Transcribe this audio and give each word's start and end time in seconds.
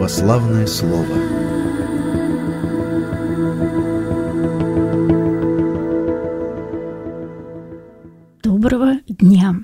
Православное 0.00 0.66
слово. 0.66 1.04
Доброго 8.42 8.94
дня! 9.06 9.56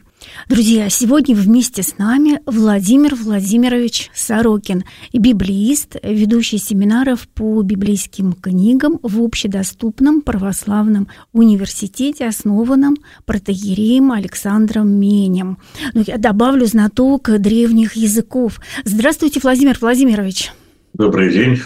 Друзья, 0.48 0.88
сегодня 0.90 1.34
вместе 1.34 1.82
с 1.82 1.98
нами 1.98 2.40
Владимир 2.46 3.16
Владимирович 3.16 4.12
Сорокин, 4.14 4.84
библеист, 5.12 5.96
ведущий 6.04 6.58
семинаров 6.58 7.26
по 7.26 7.60
библейским 7.62 8.32
книгам 8.32 9.00
в 9.02 9.20
общедоступном 9.20 10.20
православном 10.20 11.08
университете, 11.32 12.28
основанном 12.28 12.96
протеереем 13.24 14.12
Александром 14.12 14.88
Менем. 14.88 15.58
Ну, 15.94 16.04
я 16.06 16.16
добавлю 16.16 16.64
знаток 16.66 17.28
древних 17.40 17.94
языков. 17.94 18.60
Здравствуйте, 18.84 19.40
Владимир 19.42 19.76
Владимирович. 19.80 20.52
Добрый 20.94 21.32
день. 21.32 21.58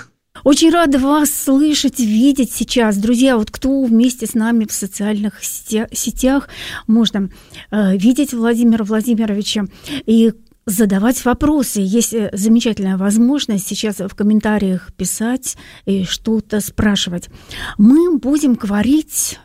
Очень 0.45 0.71
рада 0.71 0.99
вас 0.99 1.31
слышать, 1.31 2.01
видеть 2.01 2.53
сейчас. 2.53 2.97
Друзья, 2.97 3.37
вот 3.37 3.51
кто 3.51 3.83
вместе 3.83 4.27
с 4.27 4.35
нами 4.35 4.65
в 4.65 4.73
социальных 4.73 5.43
сетях, 5.45 6.49
можно 6.87 7.31
э, 7.71 7.97
видеть 7.97 8.33
Владимира 8.33 8.85
Владимировича 8.85 9.67
и 10.07 10.33
задавать 10.67 11.25
вопросы. 11.25 11.81
Есть 11.81 12.15
э, 12.15 12.31
замечательная 12.33 12.97
возможность 12.97 13.67
сейчас 13.67 13.99
в 13.99 14.15
комментариях 14.15 14.93
писать 14.95 15.57
и 15.85 16.05
что-то 16.05 16.61
спрашивать. 16.61 17.29
Мы 17.77 18.19
будем 18.19 18.55
говорить 18.55 19.39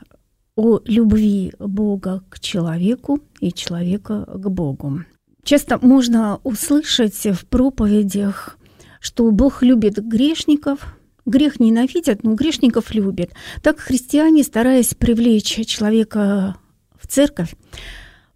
о 0.56 0.80
любви 0.86 1.54
Бога 1.60 2.24
к 2.30 2.40
человеку 2.40 3.20
и 3.42 3.52
человека 3.52 4.26
к 4.26 4.50
Богу. 4.50 5.02
Часто 5.44 5.78
можно 5.86 6.40
услышать 6.44 7.26
в 7.26 7.46
проповедях 7.46 8.58
что 9.06 9.30
Бог 9.30 9.62
любит 9.62 10.04
грешников, 10.04 10.98
грех 11.28 11.60
ненавидят, 11.60 12.24
но 12.24 12.34
грешников 12.34 12.92
любит. 12.96 13.34
Так 13.62 13.80
христиане, 13.80 14.44
стараясь 14.44 14.96
привлечь 14.96 15.64
человека 15.68 16.56
в 17.00 17.06
церковь, 17.06 17.54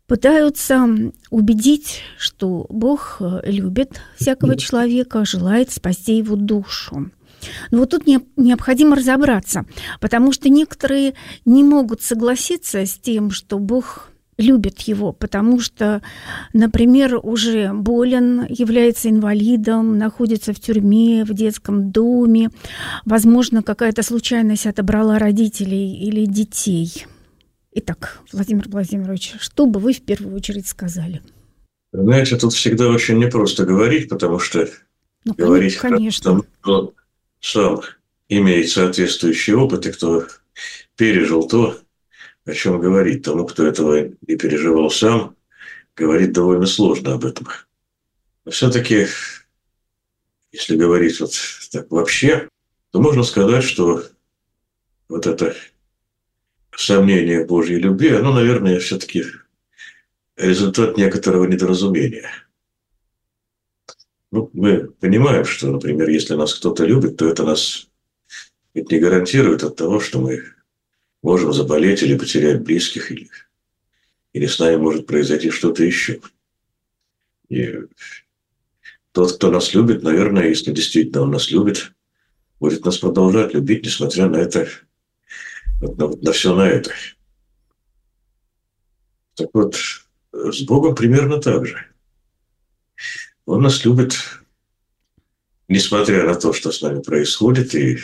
пытаются 0.06 0.88
убедить, 1.32 2.02
что 2.20 2.68
Бог 2.70 3.20
любит 3.44 4.00
всякого 4.20 4.56
человека, 4.58 5.26
желает 5.26 5.72
спасти 5.72 6.18
его 6.18 6.36
душу. 6.36 7.10
Но 7.72 7.80
вот 7.80 7.90
тут 7.90 8.06
необходимо 8.06 8.96
разобраться, 8.96 9.66
потому 10.00 10.32
что 10.32 10.50
некоторые 10.50 11.16
не 11.46 11.64
могут 11.64 12.04
согласиться 12.04 12.86
с 12.86 12.94
тем, 13.00 13.32
что 13.32 13.58
Бог 13.58 14.09
любят 14.40 14.80
его, 14.82 15.12
потому 15.12 15.60
что, 15.60 16.02
например, 16.54 17.20
уже 17.22 17.72
болен, 17.74 18.46
является 18.50 19.10
инвалидом, 19.10 19.98
находится 19.98 20.54
в 20.54 20.60
тюрьме, 20.60 21.26
в 21.26 21.34
детском 21.34 21.92
доме. 21.92 22.50
Возможно, 23.06 23.62
какая-то 23.62 24.02
случайность 24.02 24.66
отобрала 24.66 25.20
родителей 25.20 25.94
или 25.94 26.26
детей. 26.26 27.06
Итак, 27.72 28.22
Владимир 28.32 28.68
Владимирович, 28.68 29.36
что 29.40 29.66
бы 29.66 29.80
вы 29.80 29.94
в 29.94 30.02
первую 30.02 30.36
очередь 30.36 30.68
сказали? 30.68 31.22
Знаете, 31.92 32.38
тут 32.38 32.54
всегда 32.54 32.88
очень 32.90 33.18
непросто 33.20 33.66
говорить, 33.66 34.10
потому 34.10 34.40
что 34.40 34.68
ну, 35.26 35.34
говорить 35.34 35.76
конечно. 35.76 36.42
Кто 36.62 36.94
сам 37.42 37.82
имеет 38.30 38.70
соответствующий 38.70 39.54
опыт 39.54 39.86
и 39.86 39.92
кто 39.92 40.26
пережил 40.96 41.48
то, 41.48 41.78
о 42.50 42.54
чем 42.54 42.80
говорить. 42.80 43.24
Тому, 43.24 43.46
кто 43.46 43.66
этого 43.66 44.10
не 44.28 44.36
переживал 44.36 44.90
сам, 44.90 45.36
говорить 45.96 46.34
довольно 46.34 46.66
сложно 46.66 47.14
об 47.14 47.26
этом. 47.26 47.48
Но 48.46 48.52
все-таки, 48.52 49.08
если 50.52 50.76
говорить 50.76 51.20
вот 51.20 51.34
так 51.72 51.90
вообще, 51.92 52.50
то 52.92 53.00
можно 53.00 53.24
сказать, 53.24 53.64
что 53.64 54.04
вот 55.08 55.28
это 55.28 55.56
сомнение 56.76 57.44
в 57.44 57.48
Божьей 57.48 57.80
любви, 57.80 58.10
оно, 58.10 58.34
наверное, 58.34 58.80
все-таки 58.80 59.26
результат 60.38 60.98
некоторого 60.98 61.46
недоразумения. 61.46 62.30
Ну, 64.32 64.50
мы 64.54 64.92
понимаем, 65.00 65.44
что, 65.44 65.72
например, 65.72 66.10
если 66.10 66.36
нас 66.36 66.54
кто-то 66.54 66.86
любит, 66.86 67.18
то 67.18 67.28
это 67.28 67.44
нас 67.44 67.90
ведь 68.74 68.92
не 68.92 69.00
гарантирует 69.00 69.64
от 69.64 69.76
того, 69.76 70.00
что 70.00 70.20
мы 70.20 70.44
можем 71.22 71.54
заболеть 71.54 72.04
или 72.04 72.18
потерять 72.18 72.62
близких, 72.62 73.12
или, 73.12 73.30
или 74.34 74.46
с 74.46 74.60
нами 74.60 74.78
может 74.78 75.06
произойти 75.06 75.50
что-то 75.50 75.84
еще. 75.84 76.22
И 77.50 77.76
тот, 79.12 79.34
кто 79.34 79.52
нас 79.52 79.74
любит, 79.74 80.04
наверное, 80.04 80.48
если 80.48 80.72
действительно 80.72 81.22
он 81.22 81.32
нас 81.32 81.52
любит, 81.52 81.92
будет 82.60 82.86
нас 82.86 82.98
продолжать 82.98 83.54
любить, 83.54 83.86
несмотря 83.86 84.28
на 84.28 84.38
это, 84.38 84.68
на, 85.82 86.08
на 86.08 86.32
все 86.32 86.56
на 86.56 86.68
это. 86.68 86.92
Так 89.36 89.50
вот, 89.54 89.78
с 90.32 90.62
Богом 90.62 90.96
примерно 90.96 91.40
так 91.40 91.66
же. 91.66 91.86
Он 93.46 93.64
нас 93.64 93.84
любит, 93.84 94.16
несмотря 95.68 96.26
на 96.26 96.36
то, 96.36 96.54
что 96.54 96.72
с 96.72 96.82
нами 96.82 97.02
происходит, 97.02 97.74
и 97.74 98.00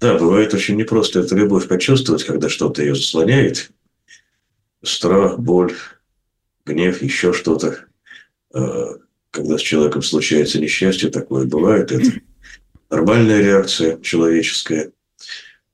да, 0.00 0.18
бывает 0.18 0.52
очень 0.52 0.76
непросто 0.76 1.20
эту 1.20 1.36
любовь 1.36 1.68
почувствовать, 1.68 2.24
когда 2.24 2.48
что-то 2.48 2.82
ее 2.82 2.94
заслоняет. 2.94 3.70
Страх, 4.82 5.38
боль, 5.38 5.74
гнев, 6.66 7.02
еще 7.02 7.32
что-то. 7.32 7.86
А, 8.52 8.98
когда 9.30 9.56
с 9.56 9.62
человеком 9.62 10.02
случается 10.02 10.60
несчастье, 10.60 11.10
такое 11.10 11.46
бывает. 11.46 11.92
Это 11.92 12.12
нормальная 12.90 13.40
реакция 13.40 13.98
человеческая. 14.00 14.92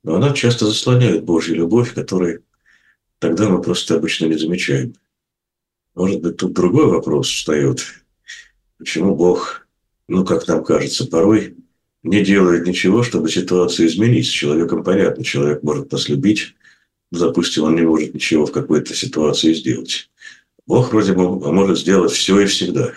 Но 0.03 0.15
она 0.15 0.33
часто 0.33 0.65
заслоняет 0.65 1.23
Божью 1.23 1.55
любовь, 1.55 1.93
которую 1.93 2.43
тогда 3.19 3.49
мы 3.49 3.61
просто 3.61 3.95
обычно 3.95 4.25
не 4.25 4.37
замечаем. 4.37 4.95
Может 5.95 6.21
быть, 6.21 6.37
тут 6.37 6.53
другой 6.53 6.87
вопрос 6.87 7.27
встает. 7.27 7.85
Почему 8.77 9.15
Бог, 9.15 9.67
ну, 10.07 10.25
как 10.25 10.47
нам 10.47 10.63
кажется, 10.63 11.07
порой 11.07 11.55
не 12.03 12.23
делает 12.23 12.67
ничего, 12.67 13.01
чтобы 13.01 13.29
ситуацию 13.29 13.87
изменить. 13.87 14.27
С 14.27 14.29
человеком 14.29 14.83
понятно, 14.83 15.23
человек 15.23 15.63
может 15.63 15.91
нас 15.91 16.09
любить, 16.09 16.55
допустим, 17.11 17.63
он 17.63 17.75
не 17.75 17.81
может 17.81 18.13
ничего 18.13 18.45
в 18.45 18.51
какой-то 18.51 18.93
ситуации 18.93 19.53
сделать. 19.53 20.09
Бог 20.65 20.91
вроде 20.91 21.13
бы 21.13 21.51
может 21.51 21.79
сделать 21.79 22.11
все 22.11 22.41
и 22.41 22.45
всегда. 22.45 22.93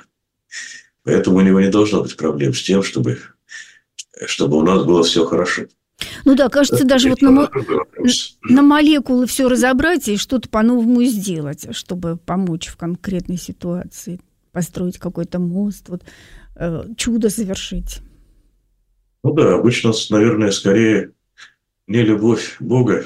Поэтому 1.04 1.38
у 1.38 1.40
него 1.40 1.60
не 1.60 1.68
должно 1.68 2.02
быть 2.02 2.16
проблем 2.16 2.54
с 2.54 2.62
тем, 2.62 2.82
чтобы, 2.82 3.18
чтобы 4.26 4.56
у 4.58 4.62
нас 4.62 4.84
было 4.84 5.02
все 5.02 5.24
хорошо. 5.24 5.62
Ну 6.24 6.34
да, 6.34 6.48
кажется, 6.48 6.76
Это 6.76 6.86
даже 6.86 7.08
вот 7.10 7.22
на, 7.22 7.50
на 8.42 8.62
молекулы 8.62 9.26
все 9.26 9.48
разобрать 9.48 10.08
и 10.08 10.16
что-то 10.16 10.48
по-новому 10.48 11.02
сделать, 11.04 11.68
чтобы 11.74 12.16
помочь 12.16 12.66
в 12.66 12.76
конкретной 12.76 13.38
ситуации, 13.38 14.20
построить 14.52 14.98
какой-то 14.98 15.38
мост, 15.38 15.88
вот, 15.88 16.02
э, 16.56 16.84
чудо 16.96 17.30
совершить. 17.30 18.00
Ну 19.26 19.32
да, 19.32 19.56
обычно, 19.56 19.90
наверное, 20.10 20.52
скорее 20.52 21.10
не 21.88 22.04
любовь 22.04 22.58
Бога, 22.60 23.04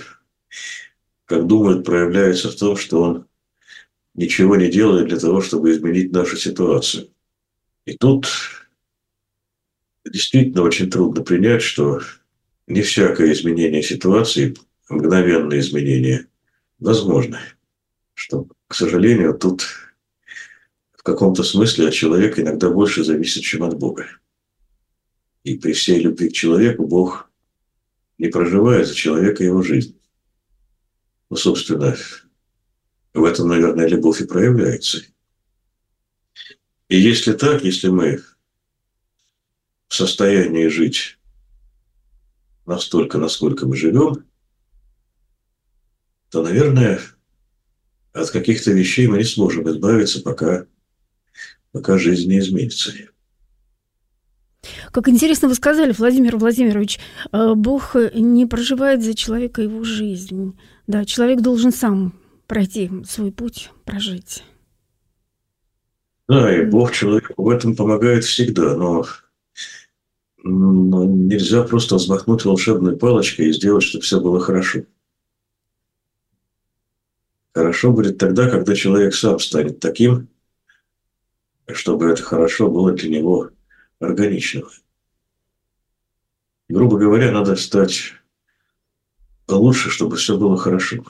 как 1.24 1.46
думают, 1.46 1.86
проявляется 1.86 2.50
в 2.50 2.56
том, 2.56 2.76
что 2.76 3.02
Он 3.02 3.26
ничего 4.12 4.56
не 4.56 4.70
делает 4.70 5.08
для 5.08 5.18
того, 5.18 5.40
чтобы 5.40 5.70
изменить 5.70 6.12
нашу 6.12 6.36
ситуацию. 6.36 7.08
И 7.86 7.96
тут 7.96 8.26
действительно 10.04 10.60
очень 10.60 10.90
трудно 10.90 11.22
принять, 11.22 11.62
что 11.62 12.02
не 12.66 12.82
всякое 12.82 13.32
изменение 13.32 13.82
ситуации, 13.82 14.54
мгновенное 14.90 15.60
изменение, 15.60 16.26
возможно. 16.78 17.40
Что, 18.12 18.46
к 18.68 18.74
сожалению, 18.74 19.38
тут 19.38 19.64
в 20.92 21.02
каком-то 21.02 21.42
смысле 21.44 21.88
от 21.88 21.94
человека 21.94 22.42
иногда 22.42 22.68
больше 22.68 23.04
зависит, 23.04 23.42
чем 23.42 23.62
от 23.62 23.78
Бога. 23.78 24.06
И 25.44 25.56
при 25.56 25.72
всей 25.72 26.00
любви 26.00 26.28
к 26.28 26.32
человеку 26.32 26.86
Бог 26.86 27.30
не 28.18 28.28
проживает 28.28 28.86
за 28.86 28.94
человека 28.94 29.42
его 29.42 29.62
жизнь. 29.62 29.98
Ну, 31.30 31.36
собственно, 31.36 31.96
в 33.14 33.24
этом, 33.24 33.48
наверное, 33.48 33.88
любовь 33.88 34.20
и 34.20 34.26
проявляется. 34.26 35.02
И 36.88 36.98
если 36.98 37.32
так, 37.32 37.64
если 37.64 37.88
мы 37.88 38.22
в 39.88 39.94
состоянии 39.94 40.66
жить 40.66 41.18
настолько, 42.66 43.18
насколько 43.18 43.66
мы 43.66 43.76
живем, 43.76 44.24
то, 46.30 46.42
наверное, 46.42 47.00
от 48.12 48.30
каких-то 48.30 48.72
вещей 48.72 49.06
мы 49.06 49.18
не 49.18 49.24
сможем 49.24 49.68
избавиться, 49.68 50.20
пока, 50.20 50.66
пока 51.72 51.98
жизнь 51.98 52.28
не 52.28 52.38
изменится. 52.38 52.92
Как 54.92 55.08
интересно 55.08 55.48
вы 55.48 55.54
сказали, 55.54 55.92
Владимир 55.92 56.36
Владимирович, 56.36 56.98
э, 57.32 57.54
Бог 57.54 57.94
не 58.14 58.46
проживает 58.46 59.02
за 59.02 59.14
человека 59.14 59.62
его 59.62 59.84
жизнь. 59.84 60.58
Да, 60.86 61.04
человек 61.04 61.40
должен 61.40 61.72
сам 61.72 62.14
пройти 62.46 62.90
свой 63.06 63.30
путь, 63.30 63.70
прожить. 63.84 64.42
Да, 66.28 66.56
и 66.56 66.64
Бог 66.64 66.92
человеку 66.92 67.34
в 67.36 67.48
этом 67.48 67.76
помогает 67.76 68.24
всегда, 68.24 68.76
но 68.76 69.04
Но 70.42 71.04
нельзя 71.04 71.62
просто 71.62 71.96
взмахнуть 71.96 72.44
волшебной 72.44 72.96
палочкой 72.96 73.48
и 73.48 73.52
сделать, 73.52 73.84
чтобы 73.84 74.04
все 74.04 74.20
было 74.20 74.40
хорошо. 74.40 74.80
Хорошо 77.52 77.92
будет 77.92 78.18
тогда, 78.18 78.48
когда 78.48 78.74
человек 78.74 79.14
сам 79.14 79.38
станет 79.38 79.80
таким, 79.80 80.28
чтобы 81.66 82.06
это 82.06 82.22
хорошо 82.22 82.70
было 82.70 82.92
для 82.92 83.10
него 83.10 83.50
органичным. 84.00 84.68
Грубо 86.68 86.98
говоря, 86.98 87.30
надо 87.30 87.56
стать 87.56 88.14
лучше, 89.46 89.90
чтобы 89.90 90.16
все 90.16 90.36
было 90.38 90.56
хорошо. 90.56 91.04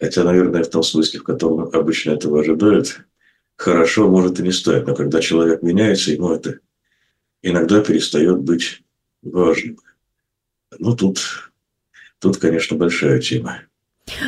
Хотя, 0.00 0.22
наверное, 0.22 0.62
в 0.62 0.70
том 0.70 0.82
смысле, 0.82 1.20
в 1.20 1.24
котором 1.24 1.70
обычно 1.72 2.12
этого 2.12 2.40
ожидают, 2.40 3.00
хорошо 3.56 4.08
может 4.08 4.38
и 4.38 4.42
не 4.42 4.52
стать. 4.52 4.86
Но 4.86 4.94
когда 4.94 5.20
человек 5.20 5.62
меняется, 5.62 6.12
ему 6.12 6.30
это 6.30 6.60
иногда 7.42 7.82
перестает 7.82 8.38
быть 8.38 8.82
важным. 9.22 9.78
Ну, 10.78 10.94
тут, 10.94 11.52
тут 12.18 12.36
конечно, 12.38 12.76
большая 12.76 13.20
тема. 13.20 13.62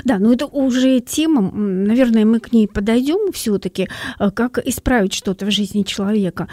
Да, 0.05 0.19
но 0.19 0.33
это 0.33 0.47
уже 0.47 1.01
тема, 1.01 1.51
наверное, 1.51 2.25
мы 2.25 2.41
к 2.41 2.53
ней 2.53 2.69
подойдем 2.69 3.33
все-таки, 3.33 3.89
э, 4.19 4.31
как 4.31 4.59
исправить 4.67 5.13
что-то 5.13 5.47
в 5.47 5.51
жизни 5.51 5.83
человека. 5.83 6.49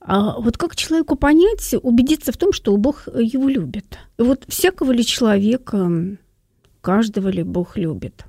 А 0.00 0.38
вот 0.38 0.56
как 0.56 0.76
человеку 0.76 1.16
понять, 1.16 1.74
убедиться 1.82 2.32
в 2.32 2.36
том, 2.36 2.52
что 2.52 2.76
Бог 2.76 3.08
его 3.08 3.48
любит? 3.48 3.98
И 4.18 4.22
вот 4.22 4.44
всякого 4.48 4.92
ли 4.92 5.04
человека, 5.04 5.90
каждого 6.80 7.28
ли 7.28 7.42
Бог 7.42 7.76
любит? 7.76 8.24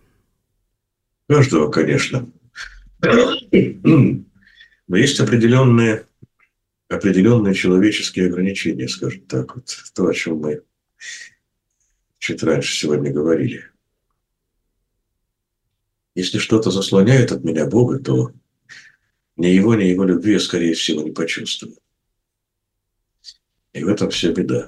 Каждого, 1.29 1.69
конечно. 1.69 2.27
Но 3.01 4.95
есть 4.95 5.19
определенные, 5.19 6.05
определенные 6.89 7.53
человеческие 7.53 8.27
ограничения, 8.27 8.87
скажем 8.87 9.21
так, 9.21 9.55
вот 9.55 9.65
то, 9.93 10.07
о 10.07 10.13
чем 10.13 10.37
мы 10.37 10.61
чуть 12.17 12.41
раньше 12.43 12.75
сегодня 12.75 13.11
говорили. 13.11 13.65
Если 16.17 16.39
что-то 16.39 16.71
заслоняет 16.71 17.31
от 17.31 17.43
меня 17.43 17.67
Бога, 17.67 17.99
то 17.99 18.31
ни 19.35 19.45
его, 19.45 19.75
ни 19.75 19.83
его 19.83 20.03
любви 20.03 20.33
я, 20.33 20.39
скорее 20.39 20.73
всего, 20.73 21.03
не 21.03 21.11
почувствую. 21.11 21.77
И 23.71 23.83
в 23.83 23.87
этом 23.87 24.09
вся 24.09 24.31
беда. 24.31 24.67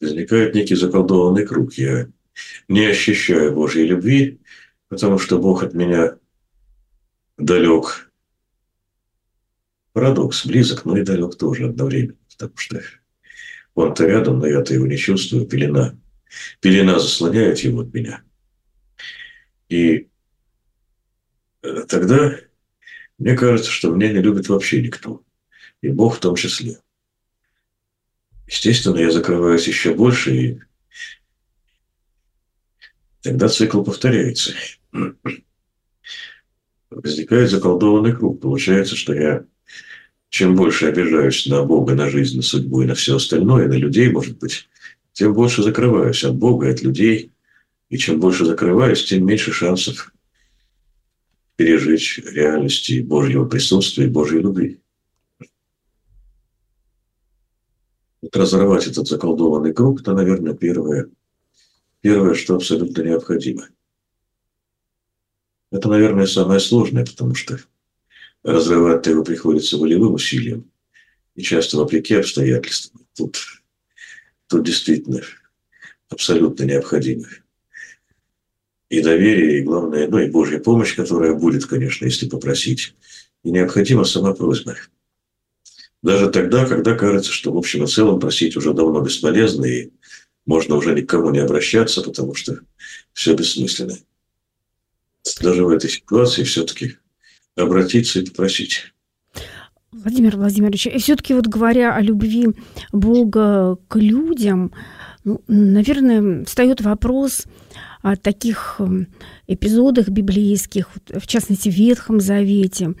Возникает 0.00 0.54
некий 0.54 0.76
заколдованный 0.76 1.46
круг. 1.46 1.74
Я 1.74 2.08
не 2.68 2.86
ощущаю 2.86 3.52
Божьей 3.52 3.84
любви, 3.84 4.40
потому 4.88 5.18
что 5.18 5.38
Бог 5.38 5.62
от 5.62 5.74
меня 5.74 6.16
далек. 7.36 8.10
Парадокс, 9.92 10.46
близок, 10.46 10.86
но 10.86 10.96
и 10.96 11.04
далек 11.04 11.36
тоже 11.36 11.66
одновременно, 11.66 12.16
потому 12.30 12.56
что 12.56 12.80
он-то 13.74 14.06
рядом, 14.06 14.38
но 14.38 14.46
я-то 14.46 14.72
его 14.72 14.86
не 14.86 14.96
чувствую, 14.96 15.46
пелена. 15.46 15.98
Пелена 16.60 16.98
заслоняет 16.98 17.58
его 17.58 17.82
от 17.82 17.92
меня– 17.92 18.22
и 19.72 20.08
э, 21.62 21.84
тогда 21.88 22.36
мне 23.18 23.36
кажется, 23.36 23.70
что 23.70 23.90
меня 23.90 24.12
не 24.12 24.20
любит 24.20 24.48
вообще 24.48 24.82
никто. 24.82 25.22
И 25.80 25.88
Бог 25.88 26.16
в 26.16 26.20
том 26.20 26.36
числе. 26.36 26.78
Естественно, 28.46 28.98
я 28.98 29.10
закрываюсь 29.10 29.66
еще 29.66 29.94
больше, 29.94 30.36
и 30.36 30.60
тогда 33.22 33.48
цикл 33.48 33.82
повторяется. 33.82 34.52
Возникает 36.90 37.50
заколдованный 37.50 38.14
круг. 38.14 38.40
Получается, 38.40 38.94
что 38.94 39.14
я 39.14 39.46
чем 40.28 40.56
больше 40.56 40.86
обижаюсь 40.86 41.46
на 41.46 41.62
Бога, 41.62 41.94
на 41.94 42.10
жизнь, 42.10 42.36
на 42.36 42.42
судьбу 42.42 42.82
и 42.82 42.86
на 42.86 42.94
все 42.94 43.16
остальное, 43.16 43.68
на 43.68 43.74
людей, 43.74 44.10
может 44.10 44.38
быть, 44.38 44.68
тем 45.12 45.34
больше 45.34 45.62
закрываюсь 45.62 46.24
от 46.24 46.34
Бога, 46.34 46.70
от 46.70 46.82
людей, 46.82 47.31
и 47.92 47.98
чем 47.98 48.20
больше 48.20 48.46
закрываюсь, 48.46 49.04
тем 49.04 49.26
меньше 49.26 49.52
шансов 49.52 50.14
пережить 51.56 52.16
реальности 52.24 53.02
Божьего 53.02 53.44
присутствия 53.44 54.06
и 54.06 54.08
Божьей 54.08 54.40
любви. 54.40 54.80
Вот 58.22 58.34
разорвать 58.34 58.86
этот 58.86 59.08
заколдованный 59.08 59.74
круг, 59.74 60.00
это, 60.00 60.14
наверное, 60.14 60.54
первое, 60.54 61.10
первое, 62.00 62.32
что 62.32 62.54
абсолютно 62.54 63.02
необходимо. 63.02 63.68
Это, 65.70 65.90
наверное, 65.90 66.24
самое 66.24 66.60
сложное, 66.60 67.04
потому 67.04 67.34
что 67.34 67.58
разрывать 68.42 69.06
его 69.06 69.22
приходится 69.22 69.76
волевым 69.76 70.14
усилием 70.14 70.70
и 71.34 71.42
часто 71.42 71.76
вопреки 71.76 72.14
обстоятельствам. 72.14 73.06
Тут, 73.14 73.36
тут 74.46 74.64
действительно 74.64 75.20
абсолютно 76.08 76.64
необходимо 76.64 77.26
и 78.92 79.00
доверие, 79.00 79.58
и 79.58 79.62
главное, 79.62 80.06
ну 80.06 80.18
и 80.18 80.28
Божья 80.28 80.58
помощь, 80.58 80.94
которая 80.94 81.32
будет, 81.32 81.64
конечно, 81.64 82.04
если 82.04 82.28
попросить. 82.28 82.94
И 83.42 83.50
необходима 83.50 84.04
сама 84.04 84.34
просьба. 84.34 84.76
Даже 86.02 86.28
тогда, 86.28 86.66
когда 86.66 86.94
кажется, 86.94 87.32
что 87.32 87.52
в 87.52 87.56
общем 87.56 87.84
и 87.84 87.86
целом 87.86 88.20
просить 88.20 88.54
уже 88.54 88.74
давно 88.74 89.00
бесполезно, 89.00 89.64
и 89.64 89.92
можно 90.44 90.76
уже 90.76 90.94
никому 90.94 91.30
не 91.30 91.38
обращаться, 91.38 92.02
потому 92.02 92.34
что 92.34 92.58
все 93.14 93.34
бессмысленно. 93.34 93.96
Даже 95.40 95.64
в 95.64 95.70
этой 95.70 95.88
ситуации 95.88 96.44
все-таки 96.44 96.98
обратиться 97.56 98.20
и 98.20 98.26
попросить. 98.26 98.92
Владимир 99.90 100.36
Владимирович, 100.36 100.86
и 100.86 100.98
все-таки 100.98 101.32
вот 101.32 101.46
говоря 101.46 101.94
о 101.94 102.02
любви 102.02 102.48
Бога 102.92 103.78
к 103.88 103.96
людям, 103.96 104.70
ну, 105.24 105.42
наверное, 105.48 106.44
встает 106.44 106.82
вопрос, 106.82 107.46
о 108.02 108.16
таких 108.16 108.76
эм, 108.80 109.06
эпизодах 109.46 110.08
библейских, 110.08 110.88
в 111.08 111.26
частности, 111.26 111.68
в 111.68 111.74
Ветхом 111.74 112.20
Завете. 112.20 112.94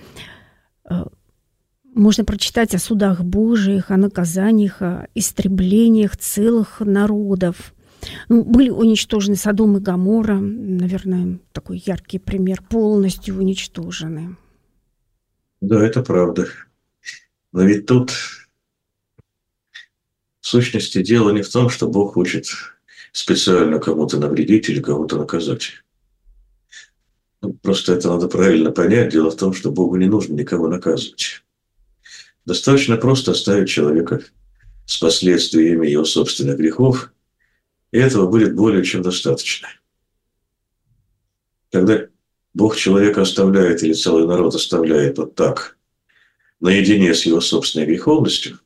Э, 0.88 1.04
можно 1.94 2.24
прочитать 2.24 2.74
о 2.74 2.78
судах 2.78 3.22
Божиих, 3.22 3.90
о 3.90 3.96
наказаниях, 3.96 4.80
о 4.80 5.08
истреблениях 5.14 6.16
целых 6.16 6.80
народов. 6.80 7.74
Ну, 8.28 8.44
были 8.44 8.70
уничтожены 8.70 9.36
Содом 9.36 9.76
и 9.76 9.80
Гамора, 9.80 10.38
наверное, 10.38 11.38
такой 11.52 11.82
яркий 11.84 12.18
пример, 12.18 12.62
полностью 12.62 13.36
уничтожены. 13.36 14.36
Да, 15.60 15.84
это 15.84 16.02
правда. 16.02 16.48
Но 17.52 17.62
ведь 17.62 17.86
тут 17.86 18.10
в 20.40 20.46
сущности 20.46 21.02
дело 21.02 21.30
не 21.30 21.42
в 21.42 21.50
том, 21.50 21.68
что 21.68 21.86
Бог 21.86 22.14
хочет 22.14 22.46
специально 23.12 23.78
кому-то 23.78 24.18
навредить 24.18 24.68
или 24.68 24.80
кого-то 24.80 25.18
наказать. 25.18 25.72
Ну, 27.42 27.52
просто 27.54 27.92
это 27.92 28.08
надо 28.08 28.28
правильно 28.28 28.70
понять. 28.70 29.12
Дело 29.12 29.30
в 29.30 29.36
том, 29.36 29.52
что 29.52 29.70
Богу 29.70 29.96
не 29.96 30.06
нужно 30.06 30.34
никого 30.34 30.68
наказывать. 30.68 31.42
Достаточно 32.44 32.96
просто 32.96 33.32
оставить 33.32 33.68
человека 33.68 34.22
с 34.86 34.98
последствиями 34.98 35.86
его 35.86 36.04
собственных 36.04 36.58
грехов, 36.58 37.12
и 37.92 37.98
этого 37.98 38.28
будет 38.28 38.54
более 38.54 38.84
чем 38.84 39.02
достаточно. 39.02 39.68
Когда 41.70 42.06
Бог 42.54 42.76
человека 42.76 43.22
оставляет 43.22 43.82
или 43.82 43.92
целый 43.92 44.26
народ 44.26 44.54
оставляет 44.54 45.18
вот 45.18 45.34
так, 45.34 45.76
наедине 46.60 47.14
с 47.14 47.26
его 47.26 47.40
собственной 47.40 47.86
греховностью, 47.86 48.58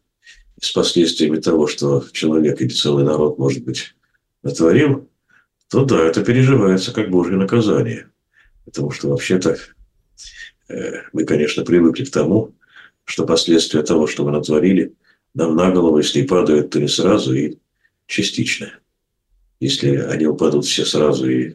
с 0.60 0.70
последствиями 0.72 1.38
того, 1.38 1.66
что 1.66 2.04
человек 2.12 2.60
или 2.60 2.68
целый 2.68 3.04
народ, 3.04 3.38
может 3.38 3.64
быть, 3.64 3.95
натворил, 4.46 5.08
то 5.68 5.84
да, 5.84 6.04
это 6.04 6.24
переживается 6.24 6.92
как 6.92 7.10
Божье 7.10 7.36
наказание. 7.36 8.08
Потому 8.64 8.90
что 8.90 9.08
вообще-то 9.08 9.56
э, 10.68 11.02
мы, 11.12 11.24
конечно, 11.24 11.64
привыкли 11.64 12.04
к 12.04 12.10
тому, 12.10 12.54
что 13.04 13.26
последствия 13.26 13.82
того, 13.82 14.06
что 14.06 14.24
мы 14.24 14.32
натворили, 14.32 14.94
нам 15.34 15.54
на 15.54 15.70
голову, 15.70 15.98
если 15.98 16.22
падают, 16.22 16.70
то 16.70 16.80
не 16.80 16.88
сразу 16.88 17.34
и 17.34 17.58
частично. 18.06 18.72
Если 19.60 19.96
они 19.96 20.26
упадут 20.26 20.64
все 20.64 20.84
сразу 20.84 21.28
и, 21.28 21.54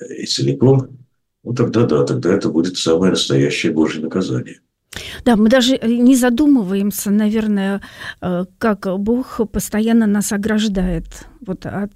э, 0.00 0.14
и 0.14 0.26
целиком, 0.26 0.98
ну 1.42 1.54
тогда 1.54 1.84
да, 1.86 2.04
тогда 2.04 2.34
это 2.34 2.48
будет 2.48 2.76
самое 2.76 3.10
настоящее 3.10 3.72
Божье 3.72 4.00
наказание. 4.00 4.60
Да, 5.24 5.36
мы 5.36 5.48
даже 5.48 5.78
не 5.78 6.16
задумываемся, 6.16 7.10
наверное, 7.10 7.80
э, 8.20 8.44
как 8.58 8.86
Бог 8.98 9.40
постоянно 9.52 10.06
нас 10.06 10.32
ограждает 10.32 11.26
вот 11.40 11.64
от, 11.66 11.92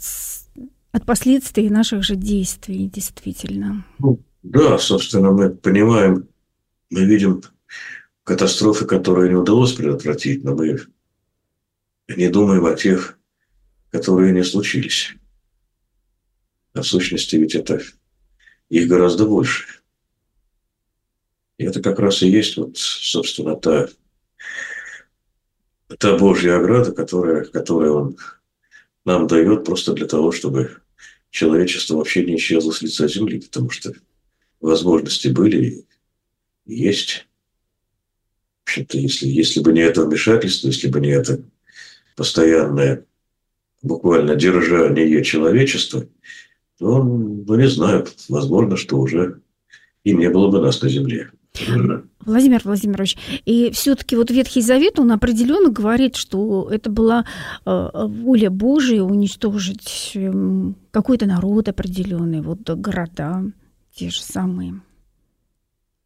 от 0.92 1.04
последствий 1.04 1.70
наших 1.70 2.04
же 2.04 2.14
действий, 2.14 2.88
действительно. 2.88 3.84
Ну, 3.98 4.20
да, 4.42 4.78
собственно, 4.78 5.32
мы 5.32 5.50
понимаем, 5.50 6.28
мы 6.90 7.04
видим 7.04 7.42
катастрофы, 8.22 8.86
которые 8.86 9.28
не 9.28 9.36
удалось 9.36 9.72
предотвратить, 9.72 10.44
но 10.44 10.54
мы 10.54 10.78
не 12.08 12.28
думаем 12.28 12.64
о 12.64 12.74
тех, 12.74 13.18
которые 13.90 14.32
не 14.32 14.44
случились. 14.44 15.14
А 16.74 16.82
в 16.82 16.86
сущности 16.86 17.36
ведь 17.36 17.54
это 17.54 17.80
их 18.68 18.88
гораздо 18.88 19.26
больше. 19.26 19.66
И 21.58 21.64
это 21.64 21.80
как 21.80 21.98
раз 21.98 22.22
и 22.22 22.28
есть, 22.28 22.56
вот, 22.56 22.76
собственно, 22.76 23.56
та, 23.56 23.88
та 25.98 26.18
Божья 26.18 26.56
ограда, 26.56 26.92
которая, 26.92 27.44
которую 27.44 27.94
он 27.94 28.16
нам 29.04 29.26
дает 29.26 29.64
просто 29.64 29.92
для 29.92 30.06
того, 30.06 30.32
чтобы 30.32 30.78
человечество 31.30 31.96
вообще 31.96 32.24
не 32.24 32.36
исчезло 32.36 32.72
с 32.72 32.82
лица 32.82 33.06
земли, 33.06 33.40
потому 33.40 33.70
что 33.70 33.92
возможности 34.60 35.28
были 35.28 35.86
и 36.64 36.74
есть. 36.74 37.26
В 38.64 38.70
общем-то, 38.70 38.98
если, 38.98 39.26
если 39.26 39.60
бы 39.60 39.72
не 39.72 39.80
это 39.80 40.04
вмешательство, 40.04 40.68
если 40.68 40.88
бы 40.88 41.00
не 41.00 41.10
это 41.10 41.42
постоянное 42.16 43.04
буквально 43.82 44.34
держание 44.34 45.22
человечества, 45.22 46.08
то, 46.78 47.02
ну, 47.02 47.54
не 47.56 47.68
знаю, 47.68 48.06
возможно, 48.28 48.76
что 48.76 48.98
уже 48.98 49.42
и 50.02 50.12
не 50.12 50.30
было 50.30 50.50
бы 50.50 50.60
нас 50.60 50.80
на 50.82 50.88
земле. 50.88 51.30
Владимир 52.20 52.60
Владимирович, 52.64 53.16
и 53.44 53.70
все-таки 53.70 54.16
вот 54.16 54.30
Ветхий 54.30 54.60
Завет, 54.60 54.98
он 54.98 55.12
определенно 55.12 55.70
говорит, 55.70 56.16
что 56.16 56.68
это 56.70 56.90
была 56.90 57.24
э, 57.64 57.90
воля 57.92 58.50
Божия 58.50 59.02
уничтожить 59.02 60.12
эм, 60.14 60.76
какой-то 60.90 61.26
народ 61.26 61.68
определенный, 61.68 62.40
вот 62.40 62.68
города 62.68 63.44
те 63.94 64.10
же 64.10 64.20
самые. 64.20 64.80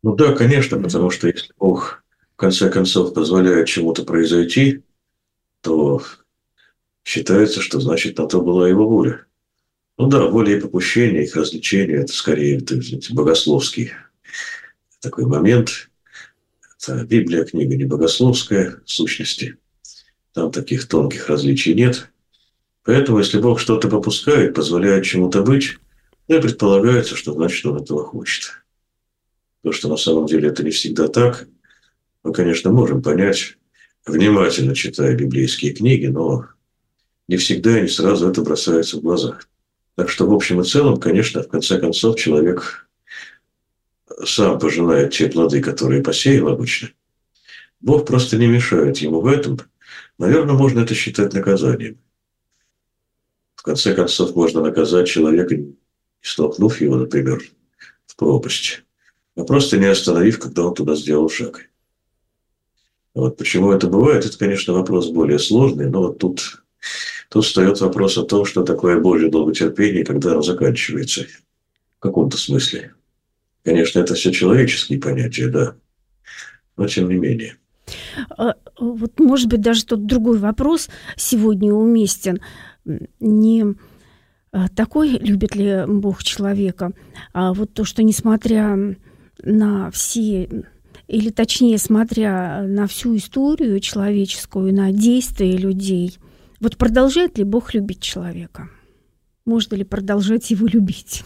Ну 0.02 0.14
да, 0.14 0.32
конечно, 0.34 0.78
потому 0.78 1.10
что 1.10 1.28
если 1.28 1.52
Бог 1.58 2.04
в 2.34 2.36
конце 2.36 2.68
концов 2.68 3.14
позволяет 3.14 3.68
чему-то 3.68 4.04
произойти, 4.04 4.82
то 5.62 6.02
считается, 7.04 7.60
что 7.62 7.80
значит 7.80 8.18
на 8.18 8.26
то 8.26 8.42
была 8.42 8.68
его 8.68 8.86
воля. 8.86 9.24
Ну 9.96 10.08
да, 10.08 10.26
воля 10.26 10.56
и 10.56 10.60
попущение, 10.60 11.24
их 11.24 11.34
развлечения– 11.34 11.94
это 12.02 12.12
скорее 12.12 12.58
это, 12.58 12.80
знаете, 12.80 13.14
богословский 13.14 13.92
такой 15.00 15.26
момент. 15.26 15.90
Это 16.80 17.04
Библия, 17.04 17.44
книга 17.44 17.76
не 17.76 17.84
богословская, 17.84 18.80
сущности. 18.84 19.56
Там 20.32 20.52
таких 20.52 20.86
тонких 20.86 21.28
различий 21.28 21.74
нет. 21.74 22.10
Поэтому, 22.84 23.18
если 23.18 23.40
Бог 23.40 23.60
что-то 23.60 23.88
попускает, 23.88 24.54
позволяет 24.54 25.04
чему-то 25.04 25.42
быть, 25.42 25.78
ну 26.28 26.38
и 26.38 26.40
предполагается, 26.40 27.16
что 27.16 27.32
значит 27.32 27.64
он 27.66 27.82
этого 27.82 28.04
хочет. 28.04 28.62
То, 29.62 29.72
что 29.72 29.88
на 29.88 29.96
самом 29.96 30.26
деле 30.26 30.48
это 30.48 30.62
не 30.62 30.70
всегда 30.70 31.08
так, 31.08 31.48
мы, 32.22 32.32
конечно, 32.32 32.70
можем 32.70 33.02
понять, 33.02 33.58
внимательно 34.06 34.74
читая 34.74 35.14
библейские 35.14 35.74
книги, 35.74 36.06
но 36.06 36.46
не 37.26 37.36
всегда 37.36 37.78
и 37.78 37.82
не 37.82 37.88
сразу 37.88 38.28
это 38.28 38.42
бросается 38.42 38.96
в 38.98 39.02
глаза. 39.02 39.38
Так 39.96 40.08
что, 40.08 40.26
в 40.26 40.32
общем 40.32 40.60
и 40.60 40.64
целом, 40.64 40.98
конечно, 40.98 41.42
в 41.42 41.48
конце 41.48 41.78
концов, 41.78 42.16
человек 42.16 42.87
сам 44.24 44.58
пожинает 44.58 45.12
те 45.12 45.28
плоды, 45.28 45.60
которые 45.60 46.02
посеял 46.02 46.48
обычно. 46.48 46.90
Бог 47.80 48.06
просто 48.06 48.36
не 48.36 48.46
мешает 48.46 48.98
ему 48.98 49.20
в 49.20 49.26
этом. 49.26 49.60
Наверное, 50.18 50.54
можно 50.54 50.80
это 50.80 50.94
считать 50.94 51.32
наказанием. 51.32 51.98
В 53.54 53.62
конце 53.62 53.94
концов, 53.94 54.34
можно 54.34 54.60
наказать 54.60 55.08
человека, 55.08 55.56
не 55.56 55.74
столкнув 56.20 56.80
его, 56.80 56.96
например, 56.96 57.42
в 58.06 58.16
пропасть, 58.16 58.82
а 59.36 59.44
просто 59.44 59.78
не 59.78 59.86
остановив, 59.86 60.38
когда 60.38 60.64
он 60.66 60.74
туда 60.74 60.94
сделал 60.94 61.28
шаг. 61.28 61.68
Вот 63.14 63.36
почему 63.36 63.72
это 63.72 63.88
бывает, 63.88 64.24
это, 64.24 64.38
конечно, 64.38 64.74
вопрос 64.74 65.08
более 65.08 65.38
сложный, 65.38 65.90
но 65.90 66.02
вот 66.02 66.18
тут, 66.18 66.62
тут 67.28 67.44
встает 67.44 67.80
вопрос 67.80 68.16
о 68.16 68.24
том, 68.24 68.44
что 68.44 68.62
такое 68.62 69.00
Божье 69.00 69.28
долготерпение, 69.28 70.04
когда 70.04 70.32
оно 70.32 70.42
заканчивается. 70.42 71.26
В 71.98 72.00
каком-то 72.00 72.36
смысле. 72.36 72.94
Конечно, 73.64 74.00
это 74.00 74.14
все 74.14 74.32
человеческие 74.32 75.00
понятия, 75.00 75.48
да. 75.48 75.74
Но 76.76 76.86
тем 76.86 77.08
не 77.08 77.16
менее. 77.16 77.56
А, 78.36 78.54
вот, 78.78 79.18
может 79.18 79.48
быть, 79.48 79.60
даже 79.60 79.84
тот 79.84 80.06
другой 80.06 80.38
вопрос 80.38 80.88
сегодня 81.16 81.72
уместен. 81.72 82.40
Не 83.20 83.74
а, 84.52 84.68
такой, 84.68 85.10
любит 85.18 85.54
ли 85.54 85.84
Бог 85.86 86.22
человека, 86.22 86.92
а 87.32 87.52
вот 87.52 87.74
то, 87.74 87.84
что 87.84 88.02
несмотря 88.02 88.76
на 89.42 89.90
все 89.90 90.48
или 91.06 91.30
точнее, 91.30 91.78
смотря 91.78 92.62
на 92.62 92.86
всю 92.86 93.16
историю 93.16 93.80
человеческую, 93.80 94.74
на 94.74 94.92
действия 94.92 95.56
людей, 95.56 96.18
вот 96.60 96.76
продолжает 96.76 97.38
ли 97.38 97.44
Бог 97.44 97.72
любить 97.72 98.02
человека? 98.02 98.68
Можно 99.46 99.76
ли 99.76 99.84
продолжать 99.84 100.50
его 100.50 100.66
любить? 100.66 101.24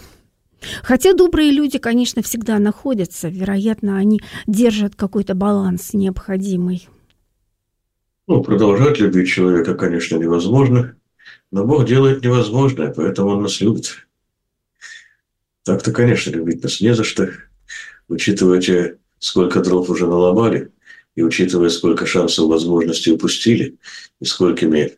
Хотя 0.83 1.15
добрые 1.15 1.51
люди, 1.51 1.79
конечно, 1.79 2.23
всегда 2.23 2.59
находятся. 2.59 3.29
Вероятно, 3.29 3.99
они 3.99 4.21
держат 4.47 4.95
какой-то 4.95 5.35
баланс 5.35 5.95
необходимый. 5.95 6.89
Ну, 8.27 8.43
продолжать 8.43 8.99
любить 8.99 9.29
человека, 9.29 9.75
конечно, 9.75 10.17
невозможно. 10.17 10.97
Но 11.51 11.65
Бог 11.65 11.87
делает 11.87 12.25
невозможное, 12.25 12.93
поэтому 12.93 13.31
Он 13.31 13.43
нас 13.43 13.61
любит. 13.61 14.07
Так-то, 15.65 15.93
конечно, 15.93 16.31
любить 16.31 16.63
нас 16.63 16.81
не 16.81 16.95
за 16.95 17.05
что. 17.05 17.31
Учитывая 18.09 18.61
те 18.61 18.97
сколько 19.19 19.61
дров 19.61 19.89
уже 19.89 20.07
наломали, 20.07 20.73
и 21.15 21.23
учитывая, 21.23 21.69
сколько 21.69 22.07
шансов, 22.07 22.49
возможностей 22.49 23.13
упустили, 23.13 23.77
и 24.21 24.25
сколькими 24.25 24.97